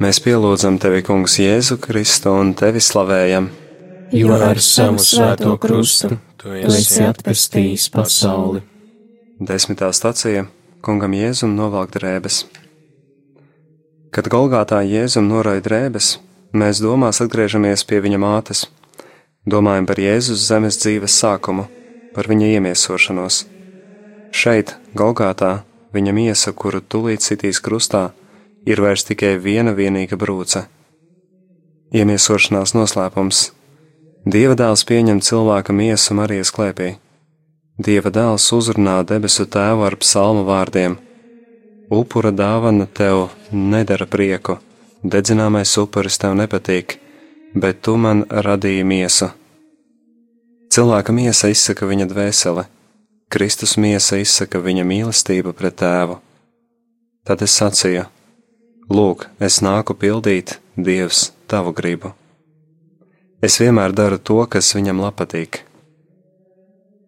Mēs 0.05 0.19
pielūdzam 0.21 0.75
tevi, 0.77 0.99
Kungs, 1.01 1.39
Jēzu 1.41 1.79
Kristu 1.81 2.29
un 2.37 2.51
tevi 2.53 2.77
slavējam. 2.77 3.47
Jo 4.13 4.35
ar 4.37 4.59
savu 4.61 4.99
svēto 5.01 5.55
krustu 5.57 6.19
tu 6.37 6.51
esi 6.53 7.01
atpestījis 7.01 7.87
pasauli. 7.89 8.59
Desmitā 9.41 9.87
stacija 9.97 10.43
Kungam 10.85 11.15
Jēzum 11.17 11.55
novelk 11.57 11.95
drēbes. 11.95 12.43
Kad 14.13 14.29
Golgātā 14.29 14.83
Jēzum 14.85 15.25
noraida 15.31 15.65
drēbes, 15.71 16.11
mēs 16.53 16.83
domās 16.85 17.23
atgriežamies 17.25 17.81
pie 17.89 18.03
viņa 18.05 18.19
mātes, 18.21 18.61
domājam 19.41 19.87
par 19.89 20.03
Jēzus 20.03 20.43
zemes 20.51 20.77
dzīves 20.83 21.15
sākumu, 21.23 21.65
par 22.13 22.29
viņa 22.29 22.51
iemiesošanos. 22.59 23.39
Šeit, 24.29 24.75
Golgātā, 24.93 25.55
viņa 25.97 26.13
miesa, 26.13 26.53
kuru 26.53 26.83
tulīt 26.85 27.25
sitīs 27.25 27.57
krustā, 27.57 28.11
ir 28.65 28.81
vairs 28.81 29.05
tikai 29.05 29.35
viena 29.41 29.73
vienīga 29.77 30.17
brūce. 30.19 30.65
Iemiesošanās 31.95 32.73
noslēpums. 32.75 33.51
Dieva 34.25 34.55
dēls 34.57 34.83
pieņem 34.89 35.21
cilvēka 35.21 35.73
miesu 35.73 36.17
Marijas 36.17 36.51
klēpī. 36.55 36.95
Dieva 37.77 38.09
dēls 38.09 38.47
uzrunā 38.55 39.01
debesu 39.05 39.45
tēvu 39.45 39.85
ar 39.85 39.95
psalmu 40.01 40.45
vārdiem: 40.47 40.97
Upura 41.93 42.31
dāvana 42.31 42.87
tev 42.87 43.29
nedara 43.51 44.07
prieku, 44.09 44.57
dedzināmais 45.03 45.75
upuris 45.77 46.17
tev 46.17 46.33
nepatīk, 46.39 46.97
bet 47.53 47.83
tu 47.85 47.97
man 48.01 48.25
radīji 48.29 48.83
miesu. 48.83 49.29
Cilvēka 50.73 51.13
miesa 51.13 51.51
izsaka 51.53 51.85
viņa 51.85 52.09
dvēseli, 52.09 52.65
Kristus 53.29 53.77
miesa 53.77 54.17
izsaka 54.17 54.59
viņa 54.59 54.83
mīlestību 54.89 55.53
pret 55.53 55.77
tēvu. 55.83 56.17
Tad 57.25 57.45
es 57.45 57.53
sacīju: 57.61 58.07
Lūk, 58.85 59.23
es 59.41 59.63
nāku 59.65 59.95
pildīt, 59.97 60.59
Dievs, 60.77 61.31
tavu 61.49 61.71
gribu. 61.73 62.11
Es 63.41 63.57
vienmēr 63.57 63.95
daru 63.97 64.19
to, 64.21 64.43
kas 64.45 64.75
viņam 64.77 65.01
patīk. 65.17 65.63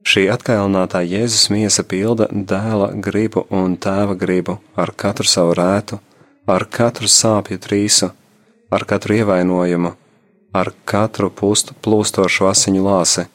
Šī 0.01 0.23
atkailinātā 0.33 1.03
Jēzus 1.05 1.51
miesa 1.53 1.83
pilda 1.83 2.29
dēla 2.31 2.89
gribu 2.97 3.45
un 3.53 3.77
tēva 3.77 4.17
gribu 4.17 4.57
ar 4.73 4.93
katru 4.95 5.27
savu 5.29 5.53
rētu, 5.53 5.99
ar 6.47 6.65
katru 6.65 7.05
sāpju 7.05 7.59
trīsu, 7.61 8.09
ar 8.71 8.85
katru 8.89 9.19
ievainojumu, 9.21 9.93
ar 10.57 10.73
katru 10.85 11.29
pustu 11.29 11.77
plūstošu 11.77 12.49
asiņu 12.49 12.85
lāsi, 12.89 13.27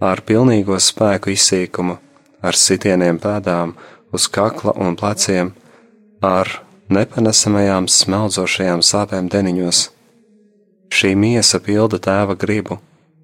ar 0.00 0.20
pilnīgo 0.20 0.76
spēku 0.76 1.32
izsīkumu, 1.32 1.96
ar 2.42 2.58
sitieniem 2.58 3.22
pēdām 3.22 3.72
uz 4.12 4.28
kakla 4.28 4.76
un 4.76 5.00
pleciem, 5.00 5.54
ar 6.20 6.60
nepanesamajām 6.90 7.88
smeldzošajām 7.90 8.82
sāpēm 8.84 9.28
deniņos. 9.32 9.82
Šī 10.90 11.14
miesa 11.14 11.60
pilda 11.62 12.00
tēva 12.02 12.34
gribu, 12.38 12.80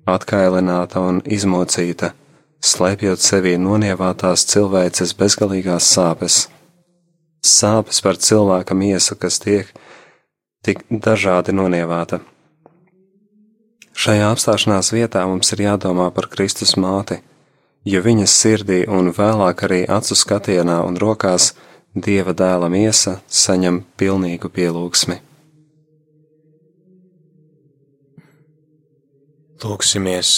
atkailināta 0.06 1.02
un 1.02 1.18
izmocīta, 1.26 2.12
slēpjot 2.62 3.22
sevī 3.22 3.56
nonievātās 3.58 4.46
cilvēces 4.52 5.16
bezgalīgās 5.18 5.90
sāpes. 5.96 6.46
Sāpes 7.46 8.00
par 8.02 8.18
cilvēka 8.18 8.74
miesu, 8.74 9.18
kas 9.18 9.38
tiek 9.42 9.74
tik 10.66 10.82
dažādi 10.90 11.54
nonievāta. 11.54 12.22
Šajā 13.96 14.30
apstāšanās 14.34 14.92
vietā 14.92 15.22
mums 15.26 15.52
ir 15.54 15.62
jādomā 15.66 16.10
par 16.14 16.28
Kristus 16.32 16.74
māti, 16.76 17.20
jo 17.86 18.02
viņas 18.04 18.34
sirdī 18.42 18.82
un 18.90 19.12
vēlāk 19.14 19.62
arī 19.66 19.78
acu 19.98 20.18
skatienā 20.18 20.82
un 20.84 20.98
rokās 21.00 21.54
Dieva 21.96 22.34
dēla 22.36 22.68
miesa 22.68 23.14
saņem 23.32 23.78
pilnīgu 23.96 24.50
pielūgsmi. 24.52 25.14
Lūksimies! 29.64 30.32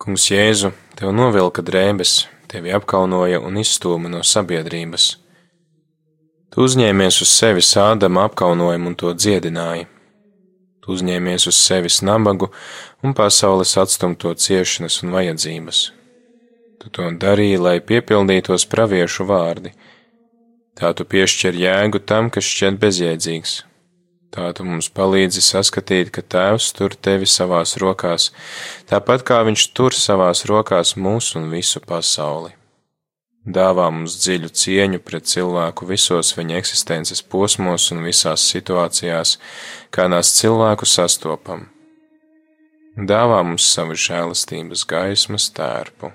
Kungs 0.00 0.24
Jēzu, 0.30 0.70
tev 0.96 1.12
novilka 1.12 1.60
drēbes, 1.60 2.14
tevi 2.48 2.72
apkaunoja 2.72 3.42
un 3.44 3.60
izstūma 3.60 4.08
no 4.08 4.22
sabiedrības. 4.24 5.10
Tu 6.48 6.64
uzņēmies 6.64 7.20
uz 7.26 7.36
sevi 7.36 7.60
sādama 7.60 8.24
apkaunojumu 8.30 8.94
un 8.94 8.98
to 9.04 9.12
dziedināji. 9.12 9.84
Tu 10.80 10.96
uzņēmies 10.96 11.50
uz 11.52 11.60
sevis 11.60 12.00
nabagu 12.00 12.48
un 13.04 13.12
pasaules 13.12 13.76
atstumto 13.76 14.32
ciešanas 14.32 15.02
un 15.04 15.12
vajadzības. 15.12 15.86
Tu 16.80 16.88
to 16.88 17.12
darīji, 17.20 17.60
lai 17.68 17.80
piepildītos 17.84 18.70
praviešu 18.72 19.28
vārdi– 19.28 19.76
Tā 20.78 20.94
tu 20.96 21.04
piešķir 21.04 21.58
jēgu 21.58 22.00
tam, 22.08 22.30
kas 22.32 22.48
šķiet 22.48 22.80
bezjēdzīgs. 22.80 23.58
Tā 24.32 24.46
tu 24.56 24.64
mums 24.64 24.88
palīdzi 24.88 25.42
saskatīt, 25.44 26.08
ka 26.14 26.22
Tēvs 26.24 26.70
tur 26.78 26.94
tevi 26.96 27.28
savās 27.28 27.76
rokās, 27.82 28.30
tāpat 28.88 29.26
kā 29.28 29.42
Viņš 29.44 29.66
tur 29.76 29.92
savās 29.92 30.46
rokās 30.48 30.94
mūs 30.96 31.34
un 31.36 31.50
visu 31.52 31.82
pasauli. 31.84 32.54
Dāvā 33.42 33.88
mums 33.90 34.16
dziļu 34.22 34.48
cieņu 34.54 35.02
pret 35.02 35.26
cilvēku 35.26 35.88
visos 35.88 36.30
viņa 36.38 36.56
eksistences 36.62 37.20
posmos 37.26 37.90
un 37.90 38.04
visās 38.06 38.46
situācijās, 38.54 39.36
kādās 39.90 40.30
cilvēku 40.38 40.86
sastopam. 40.86 41.66
Dāvā 42.96 43.42
mums 43.42 43.66
savu 43.66 43.98
žēlastības 43.98 44.86
gaismas 44.86 45.50
tērpu. 45.52 46.14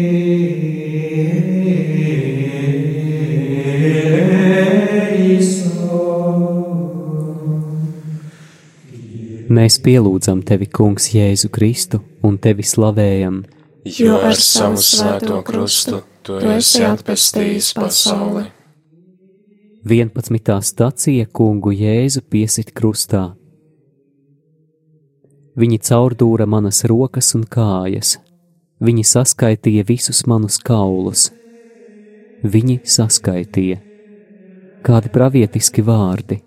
Mēs 9.51 9.81
pielūdzam 9.83 10.45
tevi, 10.47 10.63
Kungs, 10.71 11.09
Jēzu 11.11 11.49
Kristu 11.51 11.97
un 12.23 12.37
tevi 12.39 12.63
slavējam, 12.63 13.41
jo 13.83 14.15
ar 14.23 14.37
savu 14.39 14.79
svēto 14.79 15.41
krustu 15.43 15.97
tu 16.23 16.37
esi 16.53 16.85
atpestījis 16.87 17.71
pasauli. 17.75 18.45
11. 19.83 20.53
stacija 20.63 21.27
kungu 21.35 21.73
Jēzu 21.75 22.21
piesit 22.31 22.71
krustā. 22.77 23.25
Viņi 25.59 25.79
caurdūra 25.83 26.47
manas 26.47 26.85
rokas 26.87 27.33
un 27.35 27.43
kājas, 27.43 28.13
viņi 28.79 29.03
saskaitīja 29.09 29.83
visus 29.89 30.21
manus 30.31 30.61
kaulus. 30.63 31.25
Viņi 32.45 32.79
saskaitīja. 32.87 33.81
Kādi 34.87 35.11
pravietiski 35.11 35.83
vārdi! 35.83 36.39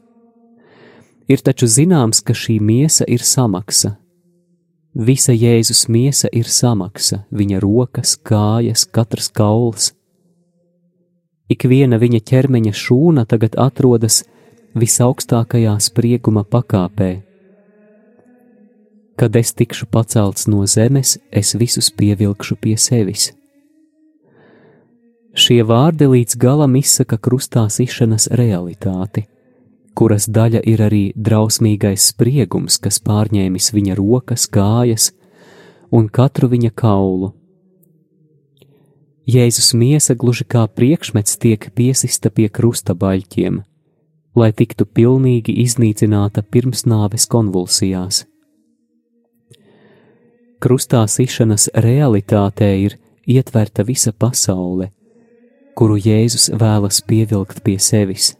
Ir 1.28 1.40
taču 1.40 1.66
zināms, 1.66 2.20
ka 2.20 2.36
šī 2.36 2.60
miesa 2.60 3.06
ir 3.08 3.24
samaksa. 3.24 3.96
Visa 4.94 5.32
Jēzus 5.32 5.88
miesa 5.88 6.28
ir 6.32 6.46
samaksa, 6.46 7.24
viņa 7.32 7.60
rokas, 7.64 8.14
kājas, 8.20 8.84
katrs 8.86 9.30
kauls 9.32 9.92
Ik 11.54 11.66
viena 11.68 11.98
viņa 12.00 12.22
ķermeņa 12.24 12.72
šūna 12.72 13.26
tagad 13.28 13.56
atrodas 13.60 14.22
visaugstākajā 14.80 15.74
sprieguma 15.86 16.44
pakāpē. 16.44 17.10
Kad 19.14 19.36
es 19.36 19.52
tikšu 19.54 19.86
pacelts 19.92 20.48
no 20.48 20.64
zemes, 20.66 21.18
es 21.30 21.52
visus 21.54 21.92
pievilkšu 21.92 22.56
pie 22.58 22.74
sevis. 22.80 23.28
Šie 25.34 25.60
vārdi 25.66 26.08
līdz 26.08 26.38
galam 26.40 26.74
izsaka 26.78 27.18
krustā 27.18 27.66
sišanas 27.70 28.30
realitāti, 28.40 29.26
kuras 29.94 30.26
daļa 30.26 30.64
ir 30.66 30.82
arī 30.82 31.04
drausmīgais 31.16 32.10
spriegums, 32.12 32.80
kas 32.82 33.00
pārņēmis 33.04 33.72
viņa 33.74 33.96
rokas, 33.98 34.48
kājas 34.50 35.12
un 35.94 36.08
katru 36.10 36.50
viņa 36.50 36.74
kaulu 36.74 37.32
Jēzus 39.24 39.70
miesa 39.72 40.12
gluži 40.12 40.44
kā 40.44 40.66
priekšmets 40.68 41.38
tiek 41.40 41.70
piesista 41.72 42.28
pie 42.28 42.50
krusta 42.52 42.92
baļķiem, 42.92 43.62
lai 44.36 44.50
tiktu 44.52 44.84
pilnīgi 44.84 45.54
iznīcināta 45.62 46.42
pirmsnāves 46.44 47.24
konvulsijās. 47.32 48.26
Krustā 50.60 51.00
sišanas 51.08 51.70
realitātē 51.72 52.68
ir 52.84 52.98
ietverta 53.24 53.84
visa 53.88 54.12
pasaule, 54.12 54.90
kuru 55.72 55.96
Jēzus 55.96 56.50
vēlas 56.60 57.00
pievilkt 57.00 57.64
pie 57.64 57.78
sevis. 57.80 58.34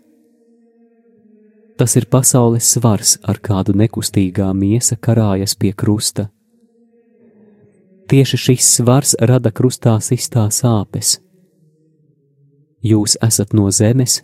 Tas 1.79 1.97
ir 1.99 2.07
pasaules 2.07 2.69
svars, 2.77 3.17
ar 3.23 3.41
kādu 3.43 3.75
nekustīgā 3.75 4.53
miesa 4.55 4.97
karājas 4.97 5.57
pie 5.59 5.73
krusta 5.75 6.29
Tieši 8.09 8.37
šis 8.37 8.67
svars 8.77 9.15
rada 9.21 9.49
krustā 9.51 9.95
sistā 10.05 10.45
sāpes. 10.53 11.17
Jūs 12.85 13.17
esat 13.25 13.55
no 13.57 13.71
zemes, 13.73 14.19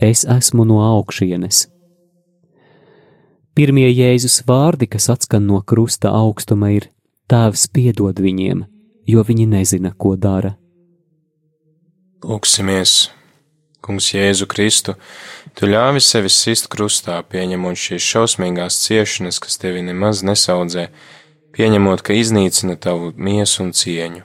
es 0.00 0.24
esmu 0.24 0.64
no 0.64 0.80
augšienes. 0.80 1.66
Pirmie 3.52 3.90
Jēzus 3.90 4.40
vārdi, 4.48 4.88
kas 4.88 5.10
atskan 5.12 5.44
no 5.44 5.60
krusta 5.60 6.14
augstuma, 6.16 6.72
ir: 6.72 6.88
Tēvs 7.28 7.66
piedod 7.68 8.16
viņiem, 8.16 8.64
jo 9.06 9.24
viņi 9.28 9.46
nezina, 9.46 9.92
ko 9.92 10.16
dara. 10.16 10.56
Lūksimies, 12.24 13.10
Kungs, 13.82 14.12
Jēzu 14.14 14.46
Kristu, 14.46 14.94
tu 15.58 15.66
ļāvi 15.66 16.00
sevi 16.02 16.30
sist 16.30 16.68
krustā, 16.70 17.16
pieņemot 17.26 17.78
šīs 17.78 18.06
šausmīgās 18.12 18.78
ciešanas, 18.84 19.40
kas 19.42 19.58
tevi 19.58 19.82
nemaz 19.82 20.22
nesaudzē 20.22 20.86
pieņemot, 21.56 22.04
ka 22.06 22.14
iznīcina 22.14 22.78
tavu 22.78 23.10
miesu 23.16 23.66
un 23.66 23.74
cieņu. 23.74 24.22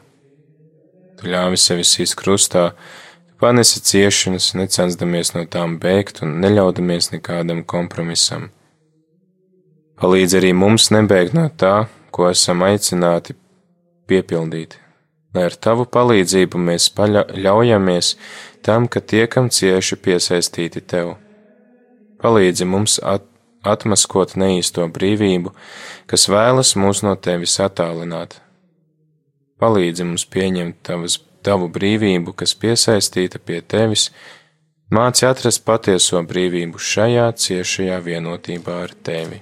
Tu 1.18 1.34
ļāvi 1.34 1.58
sevi 1.58 1.86
sīst 1.90 2.14
krustā, 2.20 2.70
tu 3.26 3.40
panesi 3.42 3.82
ciešanas, 3.82 4.54
necensdamies 4.60 5.34
no 5.34 5.48
tām 5.50 5.80
bēgt 5.82 6.22
un 6.22 6.38
neļaudamies 6.44 7.12
nekādam 7.16 7.66
kompromisam. 7.66 8.52
Palīdz 9.98 10.38
arī 10.38 10.54
mums 10.54 10.92
nebēgt 10.94 11.34
no 11.34 11.48
tā, 11.50 11.88
ko 12.14 12.30
esam 12.30 12.62
aicināti 12.68 13.34
piepildīt, 14.06 14.78
lai 15.38 15.46
ar 15.48 15.56
tavu 15.56 15.86
palīdzību 15.86 16.60
mēs 16.68 16.90
ļaujamies 16.98 18.16
tam, 18.66 18.90
ka 18.90 19.00
tiekam 19.00 19.50
cieši 19.54 19.96
piesaistīti 20.02 20.82
tev. 20.82 21.16
Palīdzi 22.18 22.66
mums 22.66 22.98
at 23.00 23.24
atmaskot 23.68 24.36
neīsto 24.40 24.88
brīvību, 24.94 25.54
kas 26.10 26.28
vēlas 26.32 26.74
mūs 26.80 27.04
no 27.06 27.16
tevis 27.16 27.58
attālināt. 27.64 28.40
Palīdzi 29.62 30.06
mums 30.06 30.26
pieņemt 30.34 30.82
tavas, 30.86 31.20
tavu 31.46 31.70
brīvību, 31.74 32.34
kas 32.38 32.56
piesaistīta 32.60 33.42
pie 33.44 33.62
tevis, 33.62 34.10
māci 34.94 35.28
atrast 35.30 35.66
patieso 35.66 36.22
brīvību 36.28 36.82
šajā 36.82 37.30
ciešajā 37.44 38.00
vienotībā 38.10 38.82
ar 38.88 38.96
tevi. 39.10 39.42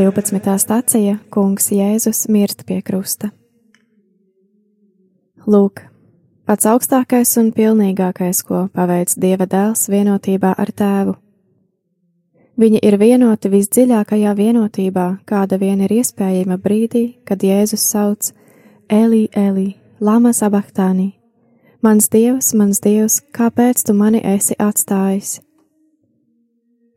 Divpadsmitā 0.00 0.54
stācija 0.56 1.18
Kungs 1.34 1.66
Jēzus 1.74 2.24
mirst 2.32 2.64
pie 2.64 2.78
krusta. 2.80 3.28
Lūk, 5.50 5.82
pats 6.48 6.68
augstākais 6.70 7.34
un 7.42 7.50
pilnīgākais, 7.52 8.40
ko 8.46 8.68
paveic 8.72 9.12
Dieva 9.20 9.44
dēls 9.50 9.88
vienotībā 9.92 10.54
ar 10.56 10.72
tēvu. 10.72 11.16
Viņi 12.60 12.80
ir 12.84 12.96
vienoti 13.00 13.52
visdziļākajā 13.52 14.32
vienotībā, 14.36 15.06
kāda 15.28 15.60
vien 15.60 15.80
ir 15.84 15.92
iespējama 16.00 16.56
brīdī, 16.60 17.04
kad 17.28 17.44
Jēzus 17.44 17.84
sauc 17.92 18.32
Elī, 18.88 19.28
Elī, 19.36 19.76
Lama 20.00 20.32
Sabachtāni. 20.32 21.12
Mans 21.84 22.08
dievs, 22.12 22.54
mans 22.56 22.80
dievs, 22.80 23.22
kāpēc 23.32 23.84
tu 23.84 23.92
mani 23.96 24.20
esi 24.24 24.56
atstājis? 24.60 25.38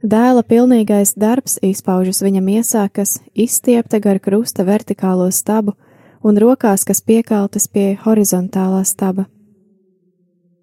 Dēla 0.04 0.44
pilnīgais 0.44 1.14
darbs 1.16 1.58
izpaužas 1.64 2.20
viņa 2.26 2.42
miesā, 2.44 2.88
kas 2.92 3.22
izstiepta 3.34 4.02
gar 4.04 4.20
krusta 4.20 4.66
vertikālo 4.68 5.30
stabu 5.32 5.78
un 6.24 6.38
rokās, 6.38 6.84
kas 6.84 7.02
piekaltas 7.02 7.70
pie 7.72 7.94
horizontālā 8.04 8.84
staba. 8.84 9.30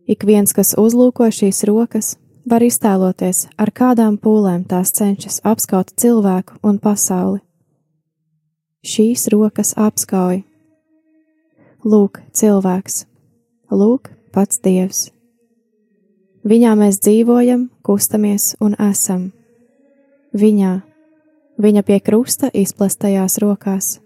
Ik 0.05 0.27
viens, 0.29 0.53
kas 0.53 0.75
uzlūko 0.77 1.31
šīs 1.33 1.65
rokas, 1.69 2.17
Var 2.49 2.65
iztēloties, 2.65 3.45
ar 3.61 3.69
kādām 3.71 4.17
pūlēm 4.19 4.65
tās 4.69 4.95
cenšas 4.97 5.43
apskaut 5.45 5.93
cilvēku 6.01 6.57
un 6.65 6.79
pasauli. 6.81 7.43
Šīs 8.81 9.29
rokas 9.31 9.75
apskauj. 9.77 10.41
Lūk, 11.85 12.23
cilvēks, 12.33 13.05
lūk, 13.71 14.11
pats 14.33 14.61
Dievs. 14.65 15.11
Viņā 16.41 16.73
mēs 16.73 16.97
dzīvojam, 17.05 17.67
kustamies 17.85 18.55
un 18.65 18.73
esam. 18.81 19.27
Viņā, 20.33 20.79
viņa 21.61 21.83
pie 21.85 21.99
krusta 22.01 22.49
izplestajās 22.57 23.37
rokās. 23.43 23.99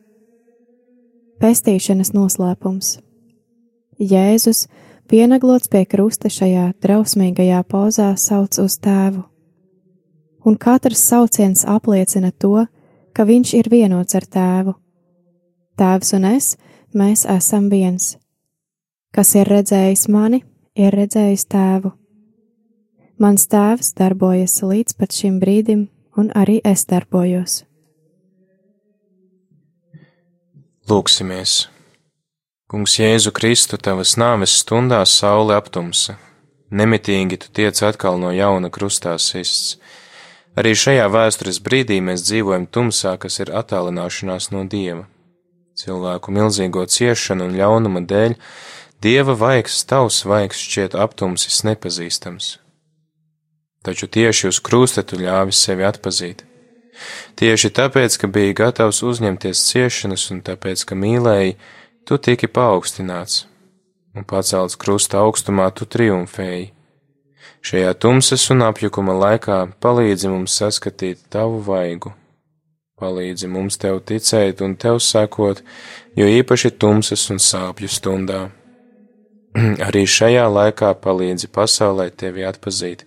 Pestīšanas 1.39 2.11
noslēpums. 2.11 2.99
Jēzus, 4.03 4.66
pienaglots 5.07 5.70
pie 5.70 5.85
krusta 5.87 6.26
šajā 6.26 6.72
drausmīgajā 6.82 7.62
pozā, 7.70 8.11
sauc 8.18 8.59
uz 8.59 8.80
tēvu. 8.82 9.22
Un 10.45 10.59
katrs 10.59 11.07
sauciens 11.07 11.62
apliecina 11.64 12.32
to, 12.35 12.66
ka 13.14 13.22
viņš 13.22 13.59
ir 13.62 13.70
vienots 13.70 14.18
ar 14.18 14.26
tēvu. 14.26 14.74
Tēvs 15.78 16.16
un 16.18 16.32
es, 16.35 16.57
mēs 16.91 17.28
esam 17.30 17.70
viens. 17.70 18.16
Kas 19.14 19.37
ir 19.39 19.47
redzējis 19.47 20.09
mani, 20.11 20.43
ir 20.74 20.91
redzējis 20.99 21.47
tēvu. 21.47 21.95
Mans 23.14 23.44
tēvs 23.46 23.92
darbojas 23.94 24.56
līdz 24.66 24.96
pat 24.98 25.14
šim 25.14 25.36
brīdim, 25.38 25.84
un 26.18 26.32
arī 26.34 26.56
es 26.66 26.82
darbojos. 26.90 27.60
Lūksimies! 30.90 31.52
Kungs 32.66 32.96
Jēzu 32.98 33.30
Kristu, 33.30 33.78
tavas 33.78 34.16
nāves 34.18 34.56
stundās 34.58 35.12
saule 35.20 35.54
aptumsa, 35.54 36.16
nemitīgi 36.74 37.38
tu 37.44 37.52
tiec 37.54 37.78
atkal 37.86 38.18
no 38.18 38.32
jauna 38.34 38.72
krustā 38.74 39.14
sists. 39.22 39.76
Arī 40.58 40.74
šajā 40.74 41.06
vēstures 41.06 41.62
brīdī 41.62 42.00
mēs 42.02 42.26
dzīvojam 42.26 42.66
tumsā, 42.66 43.14
kas 43.22 43.38
ir 43.38 43.54
attālināšanās 43.54 44.50
no 44.50 44.64
Dieva. 44.66 45.06
Cilvēku 45.78 46.34
milzīgo 46.34 46.82
ciešanu 46.90 47.46
un 47.46 47.54
ļaunuma 47.62 48.02
dēļ 48.10 48.36
Dieva 49.06 49.38
vaigs, 49.38 49.84
tavs 49.86 50.24
vaigs 50.26 50.66
šķiet 50.66 50.98
aptumsis 50.98 51.62
nepazīstams 51.62 52.56
taču 53.85 54.09
tieši 54.09 54.49
uz 54.49 54.61
krusta 54.64 55.05
tu 55.05 55.20
ļāvis 55.20 55.61
sevi 55.66 55.85
atpazīt. 55.85 56.45
Tieši 57.39 57.70
tāpēc, 57.74 58.16
ka 58.20 58.30
biji 58.30 58.55
gatavs 58.57 59.03
uzņemties 59.05 59.64
ciešanas 59.70 60.28
un 60.32 60.41
tāpēc, 60.47 60.85
ka 60.89 60.97
mīlēji, 60.99 61.57
tu 62.07 62.18
tiki 62.18 62.49
paaugstināts, 62.49 63.45
un 64.14 64.26
pacelts 64.30 64.78
krusta 64.80 65.20
augstumā 65.24 65.68
tu 65.74 65.89
triumfēji. 65.91 66.70
Šajā 67.64 67.95
tumsas 67.97 68.45
un 68.53 68.62
apjukuma 68.64 69.16
laikā 69.16 69.59
palīdzi 69.80 70.30
mums 70.30 70.55
saskatīt 70.61 71.24
tavu 71.32 71.62
vaigu, 71.64 72.12
palīdzi 73.01 73.49
mums 73.51 73.80
tev 73.80 74.03
ticēt 74.09 74.61
un 74.64 74.76
tev 74.80 75.01
sekot, 75.01 75.62
jo 76.16 76.28
īpaši 76.28 76.74
tumsas 76.78 77.24
un 77.32 77.41
sāpju 77.41 77.91
stundā. 77.91 78.43
Arī 79.89 80.05
šajā 80.07 80.45
laikā 80.51 80.93
palīdzi 81.01 81.51
pasaulē 81.57 82.11
tevi 82.12 82.47
atpazīt 82.47 83.07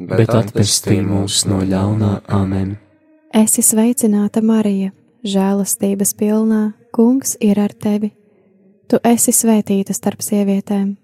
bet 0.00 0.32
atpestī 0.34 1.00
mūs 1.04 1.44
no 1.48 1.60
ļaunā 1.66 2.20
amen. 2.32 2.76
Esi 3.36 3.62
sveicināta, 3.62 4.42
Marija, 4.42 4.94
žēlastības 5.24 6.16
pilnā, 6.18 6.62
Kungs 6.90 7.36
ir 7.38 7.60
ar 7.62 7.70
tevi. 7.70 8.08
Tu 8.90 8.98
esi 9.06 9.30
svētīta 9.30 9.94
starp 9.94 10.24
sievietēm, 10.26 10.96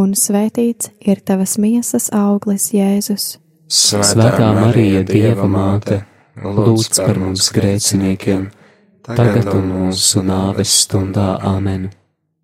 un 0.00 0.14
svētīts 0.16 0.88
ir 1.04 1.20
tavas 1.20 1.58
miesas 1.60 2.08
auglis, 2.16 2.70
Jēzus. 2.72 3.34
Svētā 3.68 4.48
Marija, 4.56 5.04
Dieva 5.04 5.44
māte, 5.44 6.00
lūdz 6.40 7.02
par 7.02 7.20
mums 7.20 7.50
grēciniekiem, 7.52 8.48
tagad 9.04 9.52
un 9.52 9.68
mūsu 9.74 10.24
nāves 10.24 10.72
stundā 10.86 11.34
amen. 11.44 11.90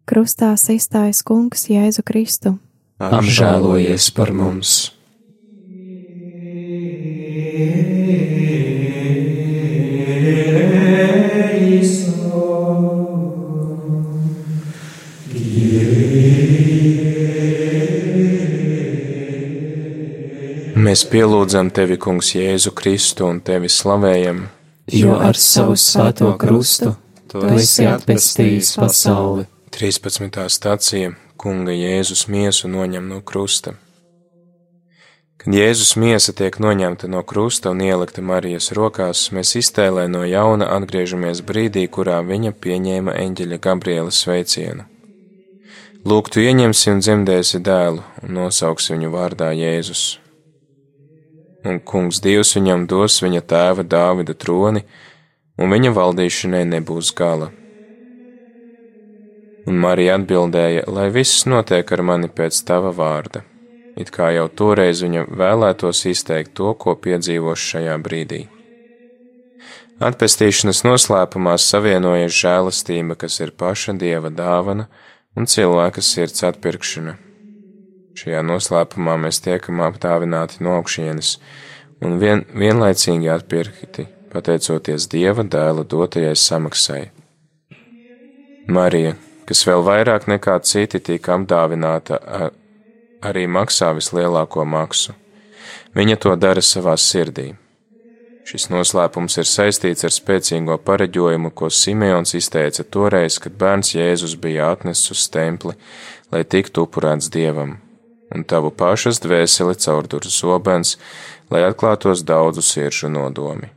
Krustā 0.04 0.52
izstājas 0.60 1.24
Kungs 1.24 1.70
Jēzu 1.72 2.04
Kristu. 2.04 2.58
Apžēlojies 3.00 4.12
par 4.12 4.36
mums! 4.36 4.99
Mēs 20.90 21.04
pielūdzam 21.06 21.68
tevi, 21.70 21.94
Kungs, 22.02 22.32
Jēzu 22.34 22.72
Kristu 22.74 23.28
un 23.28 23.38
tevi 23.46 23.68
slavējam, 23.70 24.40
jo 24.90 25.18
ar 25.22 25.38
savu 25.38 25.76
svēto 25.78 26.32
krustu 26.40 26.96
tu 27.30 27.44
esi 27.54 27.86
atpestījis 27.86 28.72
pasauli. 28.80 29.44
13. 29.70 30.40
stācija 30.50 31.12
Kunga 31.38 31.72
Jēzus 31.76 32.26
miesu 32.32 32.68
noņem 32.72 33.06
no 33.12 33.20
krusta. 33.22 33.76
Kad 35.40 35.56
Jēzus 35.56 35.94
miesa 35.96 36.34
tiek 36.36 36.58
noņemta 36.60 37.08
no 37.08 37.22
krusta 37.24 37.72
un 37.72 37.80
ielikta 37.80 38.20
Marijas 38.20 38.70
rokās, 38.76 39.30
mēs 39.32 39.54
iztēlē 39.56 40.04
no 40.12 40.22
jauna 40.28 40.68
atgriežamies 40.76 41.40
brīdī, 41.48 41.86
kurā 41.88 42.20
viņa 42.20 42.52
pieņēma 42.60 43.16
eņģeļa 43.24 43.60
Gabriela 43.64 44.12
sveicienu. 44.12 44.84
Lūk, 46.04 46.28
tu 46.32 46.44
ieņemsi 46.44 46.92
un 46.92 47.04
dzemdēsi 47.04 47.60
dēlu 47.64 48.04
un 48.24 48.36
nosauksi 48.36 48.96
viņu 48.96 49.14
vārdā 49.16 49.54
Jēzus 49.56 50.10
un 51.64 51.80
kungs 51.84 52.20
Dievs 52.24 52.54
viņam 52.56 52.86
dos 52.88 53.20
viņa 53.22 53.42
tēva 53.52 53.84
Dāvida 53.84 54.34
troni, 54.34 54.84
un 55.60 55.72
viņa 55.72 55.92
valdīšanai 55.96 56.64
nebūs 56.74 57.12
gala. 57.16 57.50
Un 59.68 59.76
Marija 59.78 60.16
atbildēja, 60.16 60.86
lai 60.88 61.10
viss 61.12 61.44
notiek 61.46 61.92
ar 61.92 62.02
mani 62.02 62.30
pēc 62.32 62.62
tava 62.66 62.94
vārda, 62.96 63.44
it 63.96 64.12
kā 64.14 64.30
jau 64.36 64.48
toreiz 64.48 65.02
viņa 65.04 65.26
vēlētos 65.30 66.04
izteikt 66.10 66.54
to, 66.58 66.74
ko 66.74 66.94
piedzīvos 66.94 67.62
šajā 67.72 67.96
brīdī. 68.04 68.44
Atpestīšanas 70.00 70.84
noslēpumā 70.86 71.58
savienojas 71.60 72.32
žēlastība, 72.32 73.18
kas 73.20 73.40
ir 73.44 73.50
paša 73.52 73.98
dieva 74.00 74.30
dāvana, 74.32 74.86
un 75.36 75.44
cilvēka 75.44 76.00
sirds 76.00 76.44
atpirkšana. 76.48 77.18
Šajā 78.16 78.40
noslēpumā 78.44 79.18
mēs 79.20 79.42
tiekam 79.44 79.82
apdāvināti 79.84 80.64
no 80.64 80.78
augšienes 80.80 81.36
un 82.04 82.16
vien, 82.20 82.42
vienlaicīgi 82.56 83.30
atpirkti, 83.32 84.06
pateicoties 84.32 85.08
Dieva 85.12 85.44
dēla 85.44 85.84
dotajai 85.88 86.34
samaksai. 86.36 87.02
Marija, 88.70 89.14
kas 89.48 89.62
vēl 89.66 89.84
vairāk 89.86 90.28
nekā 90.30 90.58
citi 90.66 91.00
tika 91.04 91.36
apdāvināta, 91.36 92.20
arī 93.22 93.46
maksā 93.46 93.90
vislielāko 93.96 94.64
maksu. 94.64 95.16
Viņa 95.96 96.16
to 96.22 96.36
dara 96.36 96.62
savā 96.62 96.96
sirdī. 96.98 97.52
Šis 98.46 98.66
noslēpums 98.72 99.36
ir 99.38 99.46
saistīts 99.46 100.06
ar 100.06 100.14
spēcīgo 100.14 100.78
pareģojumu, 100.86 101.52
ko 101.54 101.68
Simeons 101.70 102.34
izteica 102.34 102.82
toreiz, 102.82 103.38
kad 103.38 103.54
bērns 103.58 103.94
Jēzus 103.94 104.34
bija 104.40 104.72
atnests 104.74 105.12
uz 105.14 105.28
templi, 105.30 105.76
lai 106.32 106.42
tiktu 106.42 106.88
upurēts 106.88 107.30
dievam 107.30 107.78
un 108.34 108.44
tavu 108.46 108.70
pašas 108.70 109.20
dvēseli 109.22 109.76
caurdur 109.84 110.26
zobens, 110.30 110.96
lai 111.50 111.64
atklātos 111.66 112.22
daudzu 112.26 112.62
siršu 112.62 113.10
nodomi. 113.10 113.70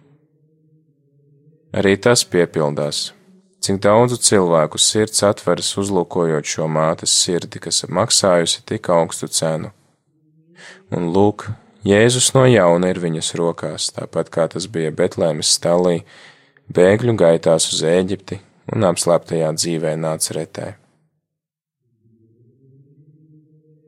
Arī 1.74 1.96
tas 1.98 2.22
piepildās, 2.30 3.08
cik 3.64 3.80
daudzu 3.84 4.18
cilvēku 4.20 4.80
sirds 4.82 5.24
atveras 5.24 5.72
uzlūkojot 5.80 6.48
šo 6.56 6.68
mātes 6.68 7.14
sirdi, 7.16 7.62
kas 7.64 7.86
maksājusi 7.88 8.64
tik 8.68 8.90
augstu 8.92 9.30
cenu. 9.32 9.72
Un 10.92 11.12
lūk, 11.16 11.48
Jēzus 11.88 12.30
no 12.36 12.46
jauna 12.48 12.94
ir 12.94 13.00
viņas 13.04 13.34
rokās, 13.40 13.90
tāpat 13.96 14.30
kā 14.32 14.48
tas 14.52 14.70
bija 14.72 14.92
Betlēmes 14.96 15.50
stālī, 15.58 16.04
bēgļu 16.72 17.16
gaitās 17.20 17.68
uz 17.74 17.82
Ēģipti 17.88 18.40
un 18.72 18.88
apslēptajā 18.88 19.50
dzīvē 19.58 19.98
nāca 20.00 20.38
retē. 20.38 20.70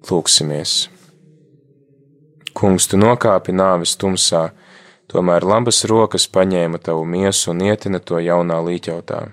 Lūksimies! 0.10 0.74
Kungs, 2.56 2.86
tu 2.88 3.00
nokāpi 3.00 3.56
nāves 3.56 3.96
tumsā, 4.00 4.50
tomēr 5.12 5.44
labas 5.44 5.82
rokas 5.92 6.28
paņēma 6.32 6.80
tavu 6.84 7.08
miesu 7.08 7.52
un 7.52 7.64
ietina 7.68 8.00
to 8.00 8.22
jaunā 8.24 8.62
līķautā. 8.64 9.26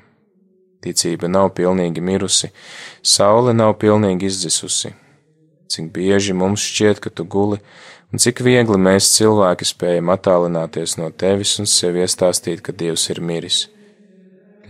Ticība 0.82 1.28
nav 1.30 1.52
pilnīgi 1.54 2.02
mirusi, 2.02 2.50
saule 3.02 3.54
nav 3.54 3.76
pilnīgi 3.78 4.26
izdzisusi. 4.26 4.90
Cik 5.70 5.92
bieži 5.94 6.34
mums 6.34 6.64
šķiet, 6.66 6.98
ka 7.04 7.10
tu 7.10 7.24
guli, 7.24 7.60
un 8.10 8.22
cik 8.22 8.42
viegli 8.42 8.76
mēs 8.76 9.12
cilvēki 9.14 9.68
spējam 9.68 10.10
attālināties 10.12 10.98
no 10.98 11.12
tevis 11.14 11.54
un 11.62 11.70
sev 11.70 12.00
iestāstīt, 12.02 12.64
ka 12.66 12.74
Dievs 12.74 13.06
ir 13.14 13.22
miris. 13.22 13.68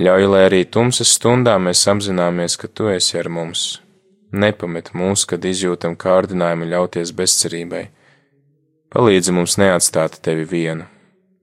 Ļauj, 0.03 0.29
lai 0.29 0.45
arī 0.49 0.63
tumsas 0.65 1.17
stundā 1.17 1.57
mēs 1.61 1.83
apzināmies, 1.89 2.59
ka 2.61 2.69
tu 2.69 2.93
esi 2.93 3.19
ar 3.21 3.29
mums. 3.33 3.81
Nepamet 4.33 4.93
mūs, 4.97 5.27
kad 5.29 5.45
izjūtam 5.45 5.97
kārdinājumu 6.01 6.69
ļauties 6.71 7.13
bezcerībai. 7.17 7.83
Palīdzi 8.93 9.35
mums 9.37 9.59
neatstāt 9.61 10.17
tevi 10.25 10.47
vienu, 10.49 10.87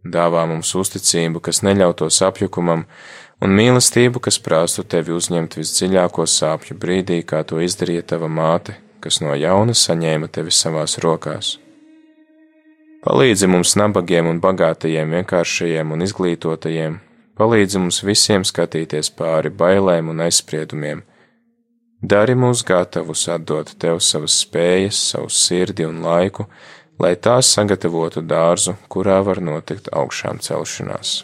dāvā 0.05 0.47
mums 0.49 0.74
uzticību, 0.78 1.41
kas 1.45 1.61
neļautos 1.65 2.22
apjukumam, 2.26 2.88
un 3.44 3.56
mīlestību, 3.56 4.22
kas 4.24 4.40
prāstu 4.44 4.84
tevi 4.84 5.16
uzņemt 5.16 5.58
visdziļāko 5.60 6.28
sāpju 6.28 6.78
brīdī, 6.80 7.22
kā 7.24 7.44
to 7.48 7.62
izdarīja 7.64 8.06
tava 8.14 8.28
māte, 8.28 8.76
kas 9.04 9.22
no 9.24 9.36
jauna 9.36 9.76
saņēma 9.76 10.30
tevi 10.32 10.54
savās 10.54 10.98
rokās. 11.04 11.58
Palīdzi 13.00 13.48
mums 13.48 13.78
nabagiem 13.80 14.28
un 14.28 14.42
bagātajiem, 14.44 15.14
vienkāršajiem 15.16 15.94
un 15.96 16.04
izglītotajiem, 16.04 16.98
palīdzi 17.40 17.80
mums 17.80 18.02
visiem 18.04 18.44
skatīties 18.44 19.14
pāri 19.16 19.52
bailēm 19.62 20.12
un 20.12 20.26
aizspriedumiem. 20.26 21.06
Dari 22.00 22.36
mūs 22.36 22.64
gatavus 22.68 23.26
atdot 23.32 23.72
tev 23.80 24.02
savas 24.04 24.36
spējas, 24.44 25.00
savu 25.14 25.32
sirdi 25.32 25.88
un 25.88 26.04
laiku, 26.04 26.48
lai 27.00 27.16
tās 27.16 27.54
sagatavotu 27.56 28.24
dārzu, 28.24 28.76
kurā 28.92 29.22
var 29.24 29.40
notikt 29.44 29.88
augšām 29.96 30.44
celšanās. 30.44 31.24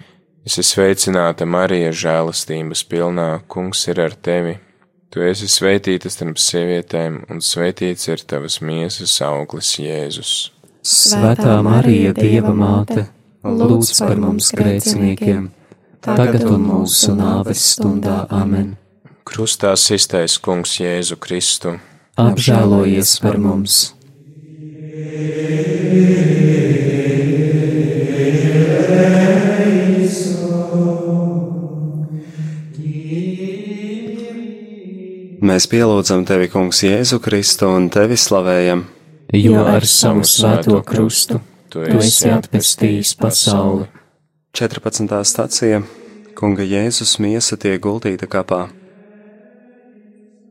Es 0.41 0.55
esmu 0.57 0.65
sveicināta 0.65 1.45
Marija, 1.45 1.91
žēlastības 1.93 2.81
pilnā, 2.89 3.27
kungs 3.51 3.83
ir 3.91 3.99
ar 4.01 4.15
tevi. 4.25 4.55
Tu 5.13 5.21
esi 5.21 5.45
sveitīta 5.45 6.09
starp 6.09 6.39
sievietēm, 6.41 7.19
un 7.29 7.43
sveitīts 7.45 8.09
ir 8.09 8.23
tavas 8.25 8.57
miesas 8.65 9.13
auglis 9.21 9.75
Jēzus. 9.77 10.49
Svētā 10.81 11.59
Marija, 11.61 12.15
Dieva 12.17 12.55
māte, 12.57 13.05
lūdz 13.45 13.93
par 14.01 14.17
mums 14.17 14.49
grēciniekiem, 14.57 15.51
tagad 16.01 16.47
un 16.49 16.65
mūsu 16.71 17.13
nāves 17.19 17.61
stundā 17.75 18.23
amen. 18.33 18.73
Krustā 19.21 19.75
iztais 19.77 20.39
kungs 20.41 20.79
Jēzu 20.81 21.21
Kristu. 21.21 21.77
Apžēlojies 22.17 23.19
par 23.21 23.37
mums! 23.37 23.91
Mēs 35.51 35.65
pielūdzam 35.67 36.21
tevi, 36.23 36.45
Kungs, 36.47 36.77
Jēzu 36.85 37.17
Kristu 37.19 37.67
un 37.67 37.89
tevi 37.91 38.15
slavējam. 38.15 38.85
Jo 39.35 39.65
ar 39.67 39.83
savu 39.83 40.21
svēto 40.23 40.77
krustu 40.87 41.41
tu 41.73 41.81
esi 41.83 42.29
atpestījis 42.31 43.11
pasauli. 43.19 43.89
14. 44.55 45.17
stācija 45.27 45.81
Kunga 46.39 46.63
Jēzus 46.63 47.17
miesa 47.19 47.57
tiek 47.59 47.81
guldīta 47.83 48.29
kapā. 48.31 48.61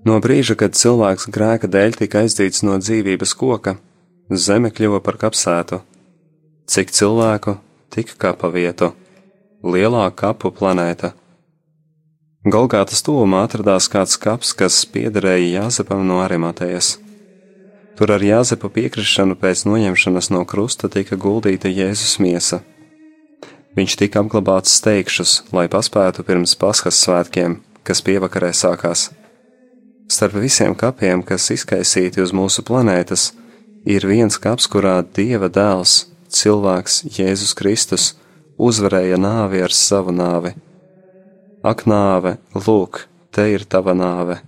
No 0.05 0.19
brīža, 0.21 0.59
kad 0.61 0.77
cilvēks 0.77 1.31
grēka 1.33 1.71
dēļ 1.73 1.97
tika 2.03 2.21
aizdīts 2.27 2.61
no 2.69 2.77
dzīvības 2.83 3.33
koka, 3.41 3.79
zeme 4.29 4.69
kļuva 4.69 5.01
par 5.07 5.17
kapsētu. 5.23 5.81
Cik 6.69 6.93
cilvēku 6.93 7.57
tika 7.89 8.21
kapa 8.27 8.53
vietu? 8.53 8.93
Lielā 9.65 10.11
kapu 10.13 10.53
planēta 10.53 11.15
Golgātas 12.41 13.03
tuvumā 13.05 13.43
atradās 13.45 13.85
kāds 13.93 14.15
kaps, 14.17 14.55
kas 14.57 14.79
piederēja 14.89 15.61
Jāzepam 15.61 16.07
no 16.09 16.23
Arimatējas. 16.25 16.95
Tur 17.99 18.13
ar 18.15 18.23
Jāzepa 18.25 18.71
piekrišanu 18.73 19.35
pēc 19.37 19.67
noņemšanas 19.69 20.31
no 20.33 20.47
krusta 20.49 20.89
tika 20.89 21.19
guldīta 21.21 21.69
Jēzus 21.69 22.15
miesa. 22.17 22.63
Viņš 23.77 23.97
tika 24.01 24.23
apglabāts 24.25 24.73
steigšus, 24.73 25.35
lai 25.53 25.67
paspētu 25.69 26.25
pirms 26.25 26.57
Paskas 26.57 27.03
svētkiem, 27.05 27.59
kas 27.85 28.01
pievakarē 28.01 28.55
sākās. 28.57 29.11
Starp 30.09 30.41
visiem 30.41 30.73
kapiem, 30.73 31.21
kas 31.21 31.51
izkaisīti 31.53 32.25
uz 32.25 32.33
mūsu 32.33 32.65
planētas, 32.65 33.35
ir 33.85 34.09
viens 34.09 34.41
kaps, 34.41 34.65
kurā 34.65 35.03
Dieva 35.05 35.53
dēls, 35.53 36.07
cilvēks 36.33 37.03
Jēzus 37.21 37.53
Kristus, 37.53 38.11
uzvarēja 38.57 39.21
nāvi 39.21 39.61
ar 39.61 39.77
savu 39.77 40.17
nāvi 40.17 40.57
Ak, 41.61 41.83
nāve, 41.85 42.39
lūk, 42.57 43.03
te 43.37 43.45
ir 43.53 43.67
tava 43.69 43.93
nāve. 43.93 44.39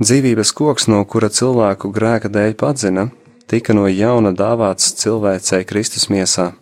Dzīvības 0.00 0.54
koks, 0.56 0.86
no 0.88 1.02
kura 1.04 1.28
cilvēku 1.28 1.90
grēka 1.92 2.30
dēļ 2.32 2.54
padzina, 2.56 3.10
tika 3.44 3.76
no 3.76 3.84
jauna 3.92 4.32
dāvāts 4.32 4.94
cilvēcei 5.02 5.66
Kristus 5.68 6.08
miesā. 6.08 6.54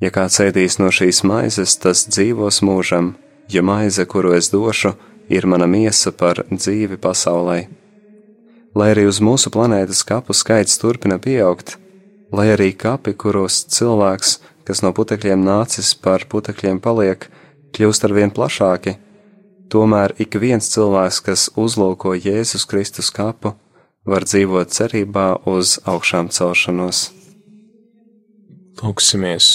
Ja 0.00 0.08
kāds 0.14 0.40
ēdīs 0.40 0.78
no 0.80 0.88
šīs 0.88 1.20
maizes, 1.28 1.76
tas 1.76 2.06
dzīvos 2.08 2.62
mūžam, 2.64 3.18
jo 3.52 3.62
maize, 3.68 4.08
kuru 4.08 4.32
es 4.38 4.48
došu, 4.48 4.94
ir 5.28 5.44
mana 5.44 5.68
miesa 5.68 6.08
par 6.08 6.46
dzīvi 6.48 6.96
pasaulē. 6.96 7.66
Lai 8.72 8.92
arī 8.94 9.04
uz 9.12 9.20
mūsu 9.20 9.52
planētas 9.52 10.00
kapu 10.08 10.32
skaits 10.32 10.80
turpina 10.80 11.20
pieaugt, 11.20 11.76
lai 12.32 12.48
arī 12.56 12.72
kapi, 12.72 13.12
kuros 13.12 13.66
cilvēks 13.76 14.38
kas 14.68 14.82
no 14.84 14.92
putekļiem 14.92 15.40
nācis 15.40 15.94
par 15.96 16.26
putekļiem 16.28 16.82
paliek, 16.84 17.24
kļūst 17.72 18.04
ar 18.04 18.12
vien 18.16 18.32
plašāki, 18.34 18.98
tomēr 19.72 20.12
ik 20.20 20.36
viens 20.40 20.68
cilvēks, 20.74 21.22
kas 21.24 21.46
uzlūko 21.56 22.12
Jēzus 22.18 22.68
Kristus 22.68 23.08
kapu, 23.14 23.54
var 24.08 24.28
dzīvot 24.28 24.72
cerībā 24.72 25.30
uz 25.48 25.78
augšām 25.88 26.28
celšanos. 26.32 27.08
Lūksimies! 28.82 29.48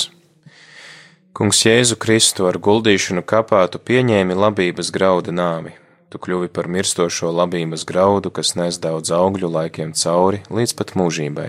Kungs 1.34 1.64
Jēzu 1.66 1.96
Kristu 1.98 2.46
ar 2.46 2.60
guldīšanu 2.62 3.24
kapā 3.26 3.64
tu 3.74 3.80
pieņēmi 3.82 4.36
labības 4.38 4.92
grauda 4.94 5.34
nāvi. 5.34 5.72
Tu 6.14 6.20
kļuvi 6.22 6.52
par 6.54 6.68
mirstošo 6.70 7.32
labības 7.34 7.86
graudu, 7.90 8.30
kas 8.30 8.54
nes 8.54 8.78
daudz 8.78 9.10
augļu 9.10 9.50
laikiem 9.50 9.96
cauri 9.98 10.44
līdz 10.54 10.76
pat 10.78 10.94
mūžībai. 11.00 11.48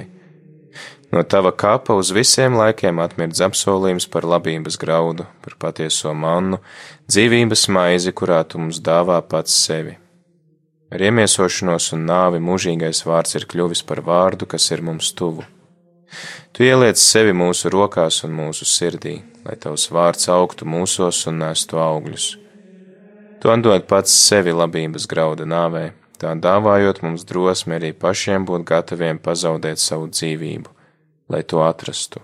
No 1.14 1.22
tava 1.22 1.52
kapa 1.52 1.94
uz 1.94 2.08
visiem 2.10 2.56
laikiem 2.58 2.98
atmirdz 2.98 3.38
apsolījums 3.46 4.08
par 4.10 4.24
labības 4.26 4.74
graudu, 4.82 5.28
par 5.44 5.54
patieso 5.62 6.10
mannu, 6.10 6.58
dzīvības 7.06 7.68
maizi, 7.76 8.10
kurā 8.18 8.40
tu 8.42 8.58
mums 8.58 8.80
dāvā 8.82 9.20
pats 9.22 9.54
sevi. 9.66 9.94
Ar 10.90 11.06
iemiesošanos 11.06 11.92
un 11.94 12.02
nāvi 12.10 12.42
mūžīgais 12.42 13.04
vārds 13.06 13.38
ir 13.38 13.46
kļuvis 13.46 13.84
par 13.86 14.02
vārdu, 14.02 14.50
kas 14.50 14.66
ir 14.74 14.82
mums 14.82 15.12
tuvu. 15.14 15.46
Tu 16.50 16.66
ieliec 16.66 16.98
sevi 16.98 17.30
mūsu 17.30 17.70
rokās 17.70 18.24
un 18.26 18.34
mūsu 18.34 18.66
sirdī, 18.66 19.20
lai 19.46 19.54
tavs 19.54 19.86
vārds 19.94 20.26
augtu 20.34 20.66
mūsos 20.66 21.24
un 21.30 21.44
nestu 21.46 21.78
augļus. 21.78 22.30
Tu 23.38 23.54
atdod 23.54 23.86
pats 23.86 24.18
sevi 24.26 24.50
labības 24.50 25.06
grauda 25.06 25.46
nāvē, 25.46 25.92
tā 26.18 26.34
dāvājot 26.34 27.04
mums 27.06 27.22
drosmi 27.22 27.78
arī 27.78 27.94
pašiem 27.94 28.50
būt 28.50 28.66
gataviem 28.66 29.22
pazaudēt 29.22 29.78
savu 29.78 30.10
dzīvību 30.10 30.80
lai 31.28 31.42
to 31.42 31.62
atrastu. 31.64 32.22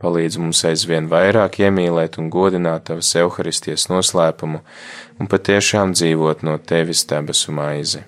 Palīdz 0.00 0.38
mums 0.40 0.62
aizvien 0.64 1.10
vairāk 1.12 1.58
iemīlēt 1.60 2.16
un 2.20 2.30
godināt 2.32 2.86
tavas 2.88 3.10
evaharistijas 3.20 3.90
noslēpumu 3.92 4.62
un 5.20 5.28
patiešām 5.28 5.92
dzīvot 5.92 6.44
no 6.48 6.56
tevis 6.72 7.04
debesu 7.10 7.52
maizi. 7.52 8.00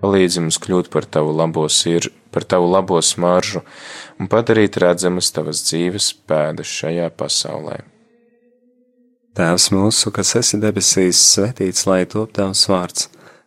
Palīdzi 0.00 0.40
mums 0.44 0.58
kļūt 0.64 0.88
par 0.92 1.04
tavu 1.04 1.34
labo 1.36 1.66
sirdi, 1.68 2.12
par 2.32 2.44
tavu 2.48 2.70
labo 2.72 3.00
smaržu 3.04 3.60
un 4.20 4.30
padarīt 4.32 4.78
redzamas 4.80 5.28
tavas 5.32 5.60
dzīves 5.68 6.08
pēdas 6.28 6.72
šajā 6.80 7.10
pasaulē. 7.20 7.82
Tēvs 9.36 9.68
mūsu, 9.74 10.12
kas 10.14 10.36
esi 10.40 10.60
debesīs, 10.62 11.20
svētīts 11.34 11.84
lai 11.90 12.04
top 12.08 12.32
tavs 12.36 12.64
vārds 12.70 13.08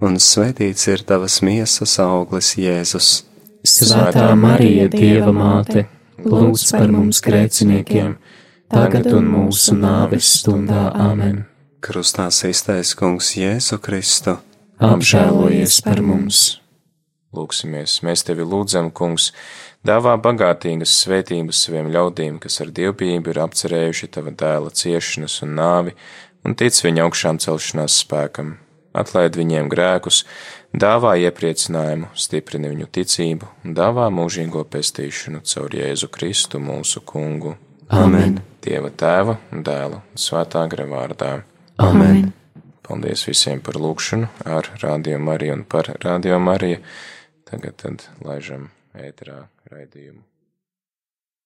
un 0.00 0.16
svētīts 0.16 0.88
ir 0.88 1.04
tavas 1.06 1.40
miesas 1.44 1.98
auglis, 2.02 2.54
Jēzus. 2.56 3.10
Svētā 3.62 4.32
Marija, 4.34 4.88
Dieva 4.90 5.30
māte, 5.34 5.84
lūdz 6.24 6.64
par 6.74 6.90
mums 6.90 7.20
grēciniekiem, 7.22 8.16
tagad 8.72 9.06
un 9.12 9.28
mūsu 9.30 9.76
nāves 9.78 10.32
stundā 10.40 10.88
amen. 10.94 11.44
Krustā 11.82 12.28
iztais 12.48 12.94
Kungs 12.98 13.34
Jēzu 13.38 13.78
Kristu. 13.82 14.38
Apžēlojies 14.82 15.80
par 15.86 16.02
mums! 16.02 16.42
Lūksimies, 17.32 18.00
mēs 18.04 18.26
tevi 18.28 18.44
lūdzam, 18.44 18.90
kungs, 18.92 19.30
dāvā 19.88 20.18
bagātīgas 20.20 20.92
svētības 21.04 21.62
saviem 21.64 21.88
ļaudīm, 21.94 22.36
kas 22.42 22.60
ar 22.60 22.72
dievbijību 22.76 23.32
ir 23.32 23.40
apcerējuši 23.46 24.10
tava 24.12 24.34
dēla 24.42 24.74
ciešanas 24.76 25.38
un 25.46 25.54
nāvi, 25.56 25.94
un 26.44 26.58
tic 26.60 26.76
viņa 26.84 27.06
augšām 27.06 27.40
celšanās 27.40 28.02
spēkam. 28.02 28.56
Atlaid 28.92 29.36
viņiem 29.40 29.70
grēkus, 29.72 30.22
dāvā 30.76 31.14
iepriecinājumu, 31.24 32.10
stiprini 32.12 32.72
viņu 32.72 32.88
ticību 32.92 33.48
un 33.64 33.76
dāvā 33.76 34.08
mūžīgo 34.12 34.64
pestīšanu 34.68 35.40
caur 35.48 35.76
Jēzu 35.78 36.10
Kristu 36.12 36.60
mūsu 36.60 37.00
kungu. 37.00 37.56
Amen! 37.92 38.40
Dieva 38.62 38.92
tēva 38.94 39.38
un 39.52 39.64
dēla 39.66 40.02
un 40.02 40.20
svētā 40.20 40.66
gara 40.70 40.86
vārdā. 40.88 41.32
Amen! 41.82 42.32
Paldies 42.82 43.24
visiem 43.28 43.62
par 43.64 43.78
lūgšanu 43.80 44.28
ar 44.48 44.68
Radio 44.82 45.20
Mariju 45.22 45.56
un 45.60 45.64
par 45.64 45.88
Radio 46.04 46.40
Mariju. 46.42 46.82
Tagad 47.48 47.78
tad 47.84 48.04
laižam 48.26 48.68
ēterā 48.96 49.46
raidījumu. 49.72 50.22